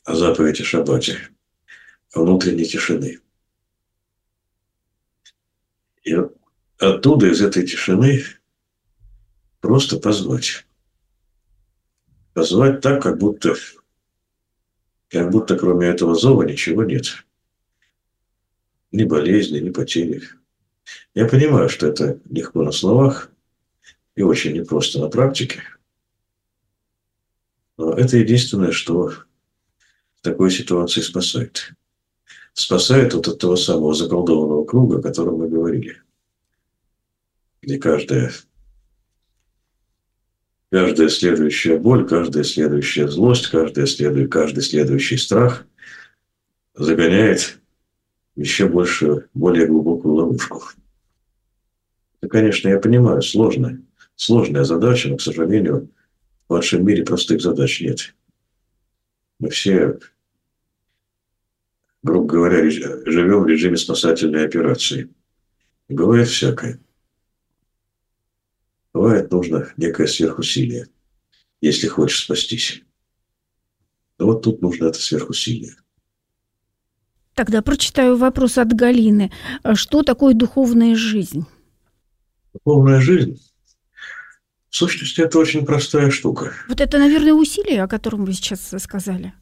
а 0.04 0.12
о 0.12 0.54
шаббате, 0.64 1.18
внутренней 2.14 2.64
тишины. 2.64 3.18
И 6.04 6.14
оттуда, 6.78 7.32
из 7.32 7.42
этой 7.42 7.66
тишины, 7.66 8.24
просто 9.58 9.98
позвать 9.98 10.64
позвать 12.34 12.82
так, 12.82 13.02
как 13.02 13.18
будто 13.18 13.56
Как 15.08 15.28
будто 15.30 15.58
кроме 15.58 15.88
этого 15.88 16.14
зова 16.14 16.44
ничего 16.44 16.84
нет. 16.84 17.24
Ни 18.90 19.04
болезни, 19.04 19.58
ни 19.58 19.70
потери. 19.70 20.22
Я 21.14 21.26
понимаю, 21.26 21.68
что 21.68 21.86
это 21.86 22.20
легко 22.30 22.62
на 22.62 22.72
словах 22.72 23.30
и 24.14 24.22
очень 24.22 24.52
непросто 24.52 24.98
на 24.98 25.08
практике. 25.08 25.62
Но 27.76 27.92
это 27.92 28.16
единственное, 28.16 28.72
что 28.72 29.08
в 29.08 30.22
такой 30.22 30.50
ситуации 30.50 31.00
спасает. 31.00 31.72
Спасает 32.52 33.14
вот 33.14 33.28
от 33.28 33.38
того 33.38 33.56
самого 33.56 33.94
заколдованного 33.94 34.64
круга, 34.64 34.98
о 34.98 35.02
котором 35.02 35.36
мы 35.36 35.48
говорили. 35.48 36.02
Где 37.62 37.78
каждая, 37.78 38.32
каждая 40.70 41.08
следующая 41.08 41.78
боль, 41.78 42.08
каждая 42.08 42.42
следующая 42.42 43.06
злость, 43.06 43.46
каждая 43.46 43.86
следующая, 43.86 44.28
каждый 44.28 44.62
следующий 44.62 45.18
страх 45.18 45.64
загоняет 46.74 47.60
еще 48.38 48.68
больше, 48.68 49.28
более 49.34 49.66
глубокую 49.66 50.14
ловушку. 50.14 50.62
Это, 52.20 52.30
конечно, 52.30 52.68
я 52.68 52.78
понимаю, 52.78 53.20
сложная, 53.20 53.82
сложная 54.14 54.62
задача, 54.62 55.08
но, 55.08 55.16
к 55.16 55.22
сожалению, 55.22 55.90
в 56.48 56.52
вашем 56.52 56.86
мире 56.86 57.04
простых 57.04 57.40
задач 57.40 57.80
нет. 57.80 58.14
Мы 59.40 59.50
все, 59.50 59.98
грубо 62.04 62.26
говоря, 62.26 62.70
живем 62.70 63.42
в 63.42 63.48
режиме 63.48 63.76
спасательной 63.76 64.44
операции. 64.44 65.10
бывает 65.88 66.28
всякое. 66.28 66.80
Бывает 68.92 69.32
нужно 69.32 69.72
некое 69.76 70.06
сверхусилие, 70.06 70.86
если 71.60 71.88
хочешь 71.88 72.24
спастись. 72.24 72.82
Но 74.18 74.26
вот 74.26 74.42
тут 74.42 74.62
нужно 74.62 74.86
это 74.86 75.00
сверхусилие. 75.00 75.74
Тогда 77.38 77.62
прочитаю 77.62 78.16
вопрос 78.16 78.58
от 78.58 78.72
Галины. 78.72 79.30
Что 79.74 80.02
такое 80.02 80.34
духовная 80.34 80.96
жизнь? 80.96 81.46
Духовная 82.52 83.00
жизнь 83.00 83.40
в 84.70 84.76
сущности, 84.76 85.20
это 85.20 85.38
очень 85.38 85.64
простая 85.64 86.10
штука. 86.10 86.52
Вот 86.68 86.80
это, 86.80 86.98
наверное, 86.98 87.32
усилие, 87.32 87.84
о 87.84 87.86
котором 87.86 88.24
вы 88.24 88.32
сейчас 88.32 88.74
сказали. 88.78 89.34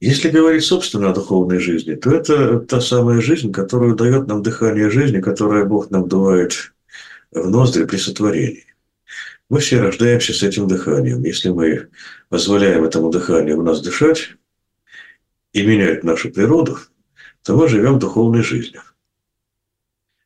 Если 0.00 0.28
говорить, 0.28 0.64
собственно, 0.64 1.10
о 1.10 1.14
духовной 1.14 1.60
жизни, 1.60 1.94
то 1.94 2.10
это 2.10 2.58
та 2.58 2.80
самая 2.80 3.20
жизнь, 3.20 3.52
которая 3.52 3.94
дает 3.94 4.26
нам 4.26 4.42
дыхание 4.42 4.90
жизни, 4.90 5.20
которое 5.20 5.64
Бог 5.64 5.88
нам 5.90 6.08
дует 6.08 6.72
в 7.30 7.48
ноздри 7.48 7.84
при 7.84 7.98
сотворении. 7.98 8.64
Мы 9.48 9.60
все 9.60 9.80
рождаемся 9.80 10.32
с 10.32 10.42
этим 10.42 10.66
дыханием. 10.66 11.22
Если 11.22 11.50
мы 11.50 11.90
позволяем 12.28 12.82
этому 12.82 13.08
дыханию 13.08 13.60
в 13.60 13.62
нас 13.62 13.80
дышать 13.80 14.30
и 15.52 15.64
менять 15.64 16.02
нашу 16.02 16.32
природу, 16.32 16.76
то 17.42 17.56
мы 17.56 17.68
живем 17.68 17.98
духовной 17.98 18.42
жизнью. 18.42 18.82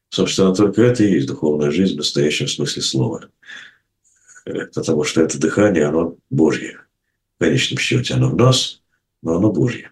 Собственно, 0.08 0.54
только 0.54 0.82
это 0.82 1.02
и 1.02 1.10
есть 1.12 1.26
духовная 1.26 1.70
жизнь 1.70 1.94
в 1.94 1.98
настоящем 1.98 2.46
смысле 2.46 2.82
слова. 2.82 3.30
Потому 4.44 5.04
что 5.04 5.22
это 5.22 5.38
дыхание, 5.38 5.86
оно 5.86 6.16
Божье. 6.30 6.78
В 7.36 7.44
конечном 7.44 7.78
счете 7.78 8.14
оно 8.14 8.30
в 8.30 8.36
нас, 8.36 8.82
но 9.22 9.36
оно 9.36 9.50
Божье. 9.50 9.90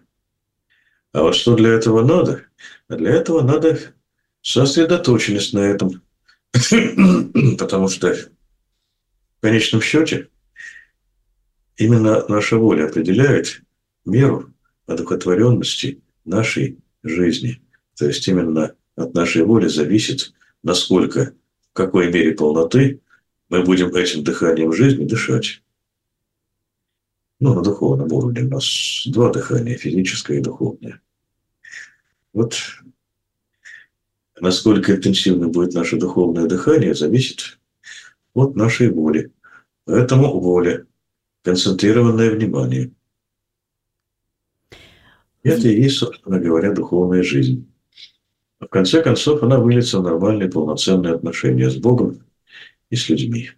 А 1.11 1.23
вот 1.23 1.35
что 1.35 1.55
для 1.55 1.71
этого 1.71 2.05
надо? 2.05 2.45
А 2.87 2.95
для 2.95 3.11
этого 3.11 3.41
надо 3.41 3.79
сосредоточенность 4.41 5.53
на 5.53 5.59
этом. 5.59 6.01
Потому 7.57 7.87
что 7.89 8.13
в 8.13 9.41
конечном 9.41 9.81
счете 9.81 10.29
именно 11.77 12.25
наша 12.27 12.57
воля 12.57 12.85
определяет 12.85 13.61
меру 14.05 14.53
одухотворенности 14.85 16.01
нашей 16.25 16.79
жизни. 17.03 17.61
То 17.95 18.07
есть 18.07 18.27
именно 18.27 18.75
от 18.95 19.13
нашей 19.13 19.43
воли 19.43 19.67
зависит, 19.67 20.33
насколько, 20.63 21.33
в 21.71 21.73
какой 21.73 22.11
мере 22.11 22.31
полноты 22.31 23.01
мы 23.49 23.63
будем 23.63 23.93
этим 23.95 24.23
дыханием 24.23 24.73
жизни 24.73 25.05
дышать. 25.05 25.61
Ну, 27.39 27.53
на 27.53 27.61
духовном 27.61 28.11
уровне 28.11 28.43
у 28.43 28.49
нас 28.49 29.03
два 29.05 29.31
дыхания, 29.31 29.77
физическое 29.77 30.37
и 30.37 30.41
духовное. 30.41 31.01
Вот 32.31 32.55
насколько 34.39 34.95
интенсивно 34.95 35.47
будет 35.47 35.73
наше 35.73 35.97
духовное 35.97 36.47
дыхание, 36.47 36.95
зависит 36.95 37.59
от 38.33 38.55
нашей 38.55 38.89
воли. 38.89 39.31
Поэтому 39.85 40.39
воля, 40.39 40.85
концентрированное 41.43 42.31
внимание. 42.31 42.91
Это 45.43 45.67
и 45.67 45.81
есть, 45.81 45.97
собственно 45.97 46.39
говоря, 46.39 46.71
духовная 46.71 47.23
жизнь. 47.23 47.67
В 48.59 48.67
конце 48.67 49.01
концов, 49.01 49.43
она 49.43 49.59
выльется 49.59 49.99
в 49.99 50.03
нормальные 50.03 50.49
полноценные 50.49 51.13
отношения 51.13 51.69
с 51.69 51.75
Богом 51.75 52.23
и 52.89 52.95
с 52.95 53.09
людьми. 53.09 53.51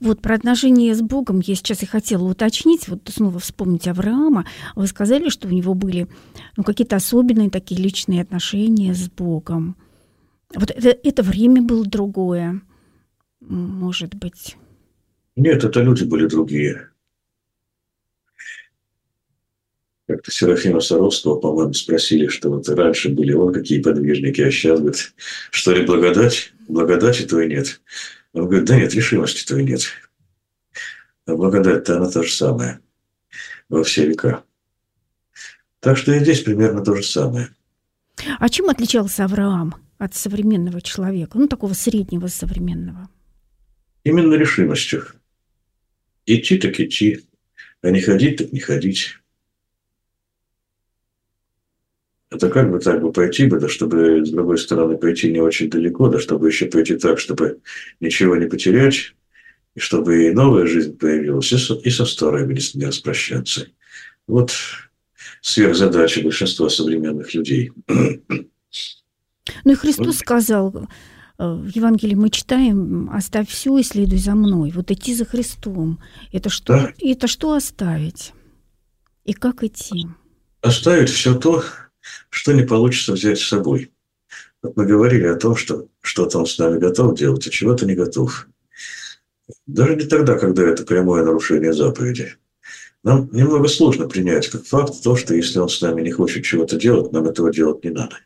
Вот 0.00 0.20
про 0.20 0.36
отношения 0.36 0.94
с 0.94 1.02
Богом 1.02 1.40
я 1.40 1.56
сейчас 1.56 1.82
и 1.82 1.86
хотела 1.86 2.24
уточнить, 2.28 2.86
вот 2.88 3.00
снова 3.08 3.40
вспомнить 3.40 3.88
Авраама. 3.88 4.46
Вы 4.76 4.86
сказали, 4.86 5.28
что 5.28 5.48
у 5.48 5.50
него 5.50 5.74
были 5.74 6.06
ну, 6.56 6.62
какие-то 6.62 6.96
особенные 6.96 7.50
такие 7.50 7.80
личные 7.80 8.22
отношения 8.22 8.94
с 8.94 9.10
Богом. 9.10 9.76
Вот 10.54 10.70
это, 10.70 10.88
это 10.90 11.22
время 11.24 11.62
было 11.62 11.84
другое, 11.84 12.60
может 13.40 14.14
быть. 14.14 14.56
Нет, 15.34 15.64
это 15.64 15.82
люди 15.82 16.04
были 16.04 16.26
другие. 16.26 16.90
Как-то 20.06 20.30
Серафима 20.30 20.80
Саровского, 20.80 21.40
по-моему, 21.40 21.72
спросили, 21.72 22.26
что 22.28 22.50
вот 22.50 22.68
раньше 22.68 23.08
были 23.08 23.32
вот 23.32 23.54
какие 23.54 23.80
подвижники, 23.80 24.42
а 24.42 24.50
сейчас, 24.50 24.78
говорит, 24.80 25.14
что 25.50 25.72
ли, 25.72 25.86
благодать? 25.86 26.52
Благодати 26.68 27.22
и 27.22 27.48
нет. 27.48 27.80
Он 28.34 28.46
говорит, 28.46 28.66
да 28.66 28.76
нет, 28.76 28.94
решимости-то 28.94 29.58
и 29.58 29.64
нет. 29.64 29.86
А 31.26 31.34
благодать-то 31.34 31.96
она 31.96 32.10
та 32.10 32.22
же 32.22 32.30
самая 32.30 32.80
во 33.70 33.82
все 33.82 34.06
века. 34.06 34.44
Так 35.80 35.96
что 35.96 36.12
и 36.12 36.20
здесь 36.20 36.40
примерно 36.40 36.84
то 36.84 36.94
же 36.94 37.02
самое. 37.02 37.48
А 38.38 38.48
чем 38.48 38.68
отличался 38.68 39.24
Авраам 39.24 39.74
от 39.98 40.14
современного 40.14 40.82
человека, 40.82 41.38
ну, 41.38 41.48
такого 41.48 41.72
среднего 41.72 42.26
современного? 42.26 43.08
Именно 44.02 44.34
решимостью. 44.34 45.06
Идти 46.26 46.58
так 46.58 46.78
идти, 46.78 47.20
а 47.82 47.90
не 47.90 48.00
ходить 48.00 48.38
так 48.38 48.52
не 48.52 48.60
ходить. 48.60 49.18
Это 52.34 52.50
как 52.50 52.70
бы 52.70 52.80
так 52.80 53.00
бы 53.00 53.12
пойти 53.12 53.46
бы, 53.46 53.60
да 53.60 53.68
чтобы 53.68 54.26
с 54.26 54.30
другой 54.30 54.58
стороны 54.58 54.96
пойти 54.96 55.30
не 55.30 55.40
очень 55.40 55.70
далеко, 55.70 56.08
да 56.08 56.18
чтобы 56.18 56.48
еще 56.48 56.66
пойти 56.66 56.96
так, 56.96 57.20
чтобы 57.20 57.60
ничего 58.00 58.34
не 58.34 58.46
потерять, 58.46 59.14
и 59.76 59.80
чтобы 59.80 60.24
и 60.24 60.32
новая 60.32 60.66
жизнь 60.66 60.98
появилась, 60.98 61.52
и 61.52 61.58
со, 61.58 61.74
и 61.74 61.90
со 61.90 62.04
старой 62.04 62.46
не, 62.48 62.60
не 62.76 62.86
распрощаться. 62.86 63.68
Вот 64.26 64.52
сверхзадача 65.42 66.22
большинства 66.22 66.68
современных 66.68 67.34
людей. 67.34 67.70
Ну 67.88 69.72
и 69.72 69.74
Христос 69.74 70.06
вот. 70.06 70.16
сказал, 70.16 70.88
э, 71.38 71.46
в 71.46 71.68
Евангелии 71.68 72.14
мы 72.14 72.30
читаем, 72.30 73.10
оставь 73.12 73.48
все 73.48 73.78
и 73.78 73.82
следуй 73.82 74.18
за 74.18 74.34
мной. 74.34 74.72
Вот 74.74 74.90
идти 74.90 75.14
за 75.14 75.24
Христом. 75.24 76.00
Это 76.32 76.48
что, 76.48 76.72
да. 76.72 76.92
это 76.98 77.28
что 77.28 77.52
оставить? 77.52 78.32
И 79.24 79.34
как 79.34 79.62
идти? 79.62 80.06
Оставить 80.62 81.10
все 81.10 81.34
то, 81.34 81.62
что 82.30 82.52
не 82.52 82.62
получится 82.62 83.12
взять 83.12 83.38
с 83.38 83.48
собой. 83.48 83.92
Вот 84.62 84.76
мы 84.76 84.86
говорили 84.86 85.26
о 85.26 85.36
том, 85.36 85.56
что 85.56 85.88
что-то 86.00 86.38
он 86.38 86.46
с 86.46 86.58
нами 86.58 86.78
готов 86.78 87.18
делать, 87.18 87.46
а 87.46 87.50
чего-то 87.50 87.86
не 87.86 87.94
готов. 87.94 88.48
Даже 89.66 89.96
не 89.96 90.04
тогда, 90.04 90.38
когда 90.38 90.62
это 90.62 90.84
прямое 90.84 91.24
нарушение 91.24 91.72
заповеди. 91.72 92.36
Нам 93.02 93.28
немного 93.32 93.68
сложно 93.68 94.08
принять 94.08 94.48
как 94.48 94.64
факт 94.64 95.02
то, 95.02 95.16
что 95.16 95.34
если 95.34 95.58
он 95.58 95.68
с 95.68 95.80
нами 95.82 96.00
не 96.00 96.10
хочет 96.10 96.44
чего-то 96.44 96.76
делать, 96.76 97.12
нам 97.12 97.26
этого 97.26 97.52
делать 97.52 97.84
не 97.84 97.90
надо. 97.90 98.16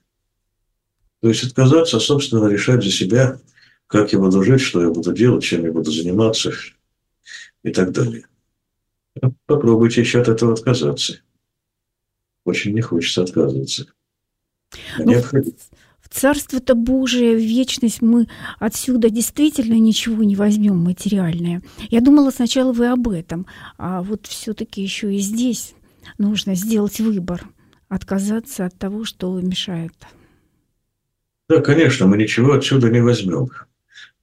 То 1.20 1.28
есть 1.28 1.42
отказаться, 1.42 1.98
собственно, 1.98 2.46
решать 2.46 2.84
за 2.84 2.90
себя, 2.90 3.40
как 3.88 4.12
я 4.12 4.20
буду 4.20 4.44
жить, 4.44 4.60
что 4.60 4.80
я 4.82 4.90
буду 4.90 5.12
делать, 5.12 5.42
чем 5.42 5.64
я 5.64 5.72
буду 5.72 5.90
заниматься 5.90 6.52
и 7.64 7.72
так 7.72 7.90
далее. 7.90 8.26
Попробуйте 9.46 10.02
еще 10.02 10.20
от 10.20 10.28
этого 10.28 10.52
отказаться 10.52 11.18
очень 12.48 12.74
не 12.74 12.80
хочется 12.80 13.22
отказываться. 13.22 13.86
Ну, 14.98 15.22
в 16.00 16.08
Царство-то 16.14 16.74
Божие, 16.74 17.36
в 17.36 17.40
вечность 17.40 18.00
мы 18.00 18.28
отсюда 18.58 19.10
действительно 19.10 19.74
ничего 19.74 20.22
не 20.24 20.36
возьмем 20.36 20.78
материальное. 20.78 21.62
Я 21.90 22.00
думала 22.00 22.30
сначала 22.30 22.72
вы 22.72 22.86
об 22.88 23.08
этом, 23.08 23.46
а 23.76 24.02
вот 24.02 24.26
все-таки 24.26 24.82
еще 24.82 25.14
и 25.14 25.18
здесь 25.18 25.74
нужно 26.16 26.54
сделать 26.54 26.98
выбор, 27.00 27.46
отказаться 27.88 28.64
от 28.64 28.78
того, 28.78 29.04
что 29.04 29.38
мешает. 29.40 29.92
Да, 31.48 31.60
конечно, 31.60 32.06
мы 32.06 32.16
ничего 32.16 32.52
отсюда 32.52 32.88
не 32.90 33.02
возьмем. 33.02 33.50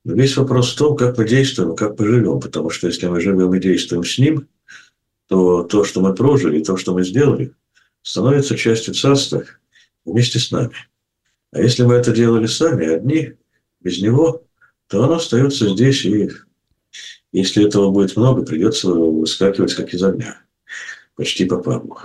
Но 0.03 0.13
весь 0.13 0.37
вопрос 0.37 0.73
в 0.73 0.77
том, 0.77 0.95
как 0.95 1.17
мы 1.17 1.27
действуем, 1.27 1.75
как 1.75 1.99
мы 1.99 2.05
живем. 2.05 2.39
Потому 2.39 2.69
что 2.69 2.87
если 2.87 3.07
мы 3.07 3.19
живем 3.19 3.53
и 3.53 3.59
действуем 3.59 4.03
с 4.03 4.17
Ним, 4.19 4.47
то 5.27 5.63
то, 5.63 5.83
что 5.83 6.01
мы 6.01 6.13
прожили, 6.13 6.63
то, 6.63 6.77
что 6.77 6.93
мы 6.93 7.03
сделали– 7.03 7.53
становится 8.05 8.55
частью 8.55 8.93
царства 8.93 9.43
вместе 10.05 10.39
с 10.39 10.51
нами. 10.51 10.75
А 11.51 11.59
если 11.59 11.83
мы 11.83 11.95
это 11.95 12.13
делали 12.13 12.45
сами, 12.45 12.85
одни, 12.85 13.33
без 13.79 13.99
него, 13.99 14.45
то 14.87 15.03
оно 15.03 15.15
остается 15.15 15.67
здесь, 15.69 16.05
и 16.05 16.29
если 17.31 17.65
этого 17.65 17.89
будет 17.91 18.15
много, 18.15 18.45
придется 18.45 18.91
выскакивать 18.91 19.73
как 19.73 19.93
из 19.93 20.03
огня. 20.03 20.37
Почти 21.15 21.45
по 21.45 21.57
Павлу. 21.57 21.97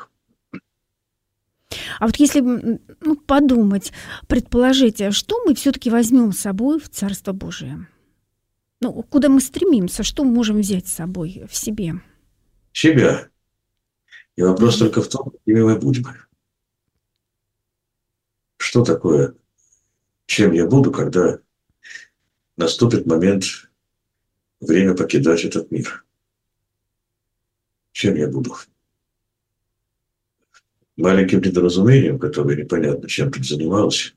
А 1.98 2.06
вот 2.06 2.16
если 2.16 2.40
ну, 2.40 3.16
подумать, 3.26 3.92
предположить, 4.26 5.02
а 5.02 5.12
что 5.12 5.44
мы 5.44 5.54
все-таки 5.54 5.90
возьмем 5.90 6.32
с 6.32 6.38
собой 6.38 6.80
в 6.80 6.88
Царство 6.88 7.32
Божие? 7.32 7.86
Ну, 8.80 9.02
куда 9.02 9.28
мы 9.28 9.40
стремимся, 9.40 10.02
что 10.02 10.24
мы 10.24 10.32
можем 10.32 10.60
взять 10.60 10.88
с 10.88 10.94
собой 10.94 11.44
в 11.46 11.54
себе? 11.54 12.00
Себя. 12.72 13.28
И 14.36 14.42
вопрос 14.42 14.78
только 14.78 15.02
в 15.02 15.08
том, 15.08 15.30
какими 15.30 15.62
мы 15.62 15.76
будем. 15.76 16.06
Что 18.56 18.84
такое, 18.84 19.34
чем 20.26 20.52
я 20.52 20.66
буду, 20.66 20.92
когда 20.92 21.40
наступит 22.56 23.06
момент, 23.06 23.44
время 24.60 24.94
покидать 24.94 25.44
этот 25.44 25.70
мир? 25.70 26.04
Чем 27.92 28.14
я 28.14 28.28
буду? 28.28 28.54
Маленьким 30.96 31.40
недоразумением, 31.40 32.18
которое 32.18 32.56
непонятно, 32.56 33.08
чем 33.08 33.32
тут 33.32 33.46
занимался, 33.46 34.12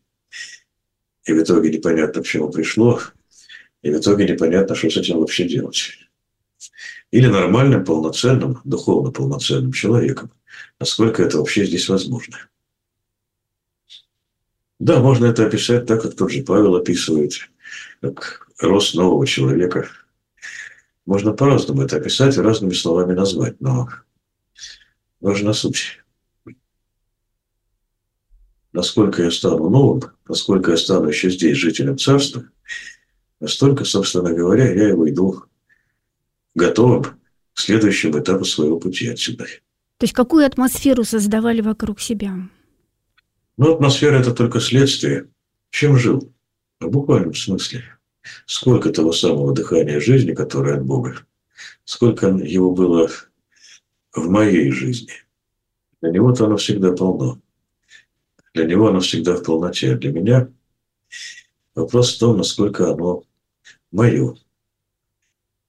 и 1.25 1.33
в 1.33 1.41
итоге 1.41 1.69
непонятно, 1.69 2.21
к 2.21 2.25
чему 2.25 2.51
пришло, 2.51 2.99
и 3.81 3.89
в 3.89 3.99
итоге 3.99 4.27
непонятно, 4.27 4.75
что 4.75 4.89
с 4.89 4.97
этим 4.97 5.19
вообще 5.19 5.47
делать. 5.47 5.97
Или 7.13 7.27
нормальным, 7.27 7.85
полноценным, 7.85 8.59
духовно 8.63 9.11
полноценным 9.11 9.71
человеком. 9.71 10.31
Насколько 10.79 11.21
это 11.21 11.37
вообще 11.37 11.63
здесь 11.63 11.87
возможно. 11.87 12.37
Да, 14.79 14.99
можно 14.99 15.27
это 15.27 15.45
описать 15.45 15.85
так, 15.85 16.01
как 16.01 16.15
тот 16.15 16.31
же 16.31 16.41
Павел 16.41 16.75
описывает, 16.75 17.33
как 18.01 18.49
рост 18.59 18.95
нового 18.95 19.27
человека. 19.27 19.87
Можно 21.05 21.33
по-разному 21.33 21.83
это 21.83 21.97
описать 21.97 22.35
и 22.35 22.41
разными 22.41 22.73
словами 22.73 23.13
назвать, 23.13 23.61
но 23.61 23.89
важна 25.21 25.53
суть. 25.53 26.03
Насколько 28.71 29.21
я 29.21 29.29
стану 29.29 29.69
новым, 29.69 30.01
насколько 30.27 30.71
я 30.71 30.77
стану 30.77 31.09
еще 31.09 31.29
здесь 31.29 31.57
жителем 31.57 31.99
царства, 31.99 32.45
настолько, 33.39 33.85
собственно 33.85 34.33
говоря, 34.33 34.73
я 34.73 34.89
и 34.89 34.93
уйду 34.93 35.43
готовым 36.55 37.03
к 37.53 37.59
следующему 37.59 38.19
этапу 38.19 38.45
своего 38.45 38.79
пути 38.79 39.07
отсюда. 39.07 39.45
То 39.97 40.05
есть 40.05 40.13
какую 40.13 40.45
атмосферу 40.45 41.03
создавали 41.03 41.61
вокруг 41.61 42.01
себя? 42.01 42.35
Ну, 43.57 43.73
атмосфера– 43.73 44.15
это 44.19 44.33
только 44.33 44.59
следствие. 44.59 45.29
Чем 45.69 45.97
жил? 45.97 46.33
В 46.79 46.89
буквальном 46.89 47.33
смысле. 47.33 47.83
Сколько 48.45 48.91
того 48.91 49.11
самого 49.13 49.53
дыхания 49.53 49.99
жизни, 49.99 50.33
которое 50.33 50.77
от 50.77 50.85
Бога, 50.85 51.17
сколько 51.85 52.27
его 52.27 52.71
было 52.73 53.09
в 54.13 54.29
моей 54.29 54.71
жизни. 54.71 55.13
Для 56.01 56.11
него-то 56.11 56.45
оно 56.45 56.57
всегда 56.57 56.91
полно. 56.91 57.39
Для 58.53 58.65
него 58.65 58.87
оно 58.87 58.99
всегда 58.99 59.35
в 59.35 59.43
полноте. 59.43 59.93
А 59.93 59.97
для 59.97 60.11
меня 60.11 60.49
вопрос 61.75 62.15
в 62.15 62.19
том, 62.19 62.37
насколько 62.37 62.91
оно 62.91 63.23
мое, 63.91 64.35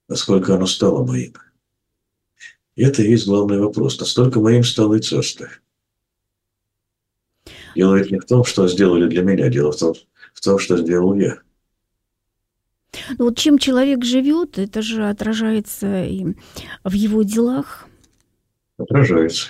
насколько 0.07 0.55
оно 0.55 0.65
стало 0.65 1.05
моим. 1.05 1.33
И 2.75 2.83
это 2.83 3.01
и 3.01 3.09
есть 3.09 3.27
главный 3.27 3.59
вопрос. 3.59 3.99
Настолько 3.99 4.39
моим 4.39 4.63
стало 4.63 4.95
и 4.95 4.99
царство– 4.99 5.47
Дело 7.75 7.95
ведь 7.95 8.11
не 8.11 8.19
в 8.19 8.25
том, 8.25 8.43
что 8.43 8.67
сделали 8.67 9.07
для 9.07 9.21
меня, 9.21 9.49
дело 9.49 9.71
в 9.71 9.77
том, 9.77 9.93
в 10.33 10.41
том 10.41 10.57
что 10.57 10.77
сделал 10.77 11.13
я. 11.15 11.39
Ну 13.17 13.25
вот 13.25 13.37
чем 13.37 13.57
человек 13.57 14.05
живет, 14.05 14.57
это 14.57 14.81
же 14.81 15.09
отражается 15.09 16.05
и 16.05 16.25
в 16.85 16.93
его 16.93 17.23
делах. 17.23 17.87
Отражается. 18.77 19.49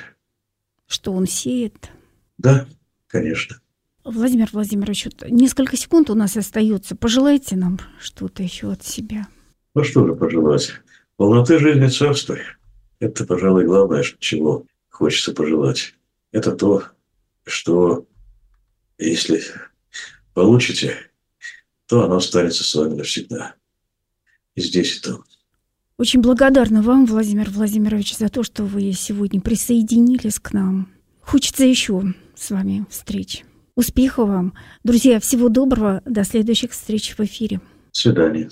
Что 0.87 1.13
он 1.13 1.27
сеет. 1.27 1.91
Да, 2.39 2.65
конечно. 3.07 3.57
Владимир 4.03 4.49
Владимирович, 4.51 5.05
вот 5.05 5.29
несколько 5.29 5.77
секунд 5.77 6.09
у 6.09 6.15
нас 6.15 6.35
остается. 6.37 6.95
Пожелайте 6.95 7.55
нам 7.55 7.79
что-то 7.99 8.41
еще 8.41 8.71
от 8.71 8.83
себя. 8.83 9.27
Ну 9.75 9.83
что 9.83 10.07
же 10.07 10.15
пожелать? 10.15 10.71
Полноты 11.17 11.59
жизни 11.59 11.87
царства. 11.87 12.37
Это, 12.99 13.25
пожалуй, 13.25 13.65
главное, 13.65 14.03
чего 14.19 14.65
хочется 14.89 15.33
пожелать. 15.33 15.93
Это 16.31 16.53
то, 16.53 16.83
что 17.43 18.07
если 18.97 19.41
получите, 20.33 20.95
то 21.87 22.05
оно 22.05 22.17
останется 22.17 22.63
с 22.63 22.73
вами 22.73 22.95
навсегда. 22.95 23.55
И 24.55 24.61
здесь, 24.61 24.97
и 24.97 25.01
там. 25.01 25.25
Очень 25.97 26.21
благодарна 26.21 26.81
вам, 26.81 27.05
Владимир 27.05 27.49
Владимирович, 27.49 28.17
за 28.17 28.29
то, 28.29 28.43
что 28.43 28.63
вы 28.63 28.93
сегодня 28.93 29.41
присоединились 29.41 30.39
к 30.39 30.53
нам. 30.53 30.89
Хочется 31.21 31.65
еще 31.65 32.13
с 32.33 32.49
вами 32.49 32.85
встреч. 32.89 33.43
Успехов 33.75 34.29
вам. 34.29 34.53
Друзья, 34.85 35.19
всего 35.19 35.49
доброго. 35.49 36.01
До 36.05 36.23
следующих 36.23 36.71
встреч 36.71 37.17
в 37.17 37.19
эфире. 37.21 37.57
До 37.57 37.99
свидания. 37.99 38.49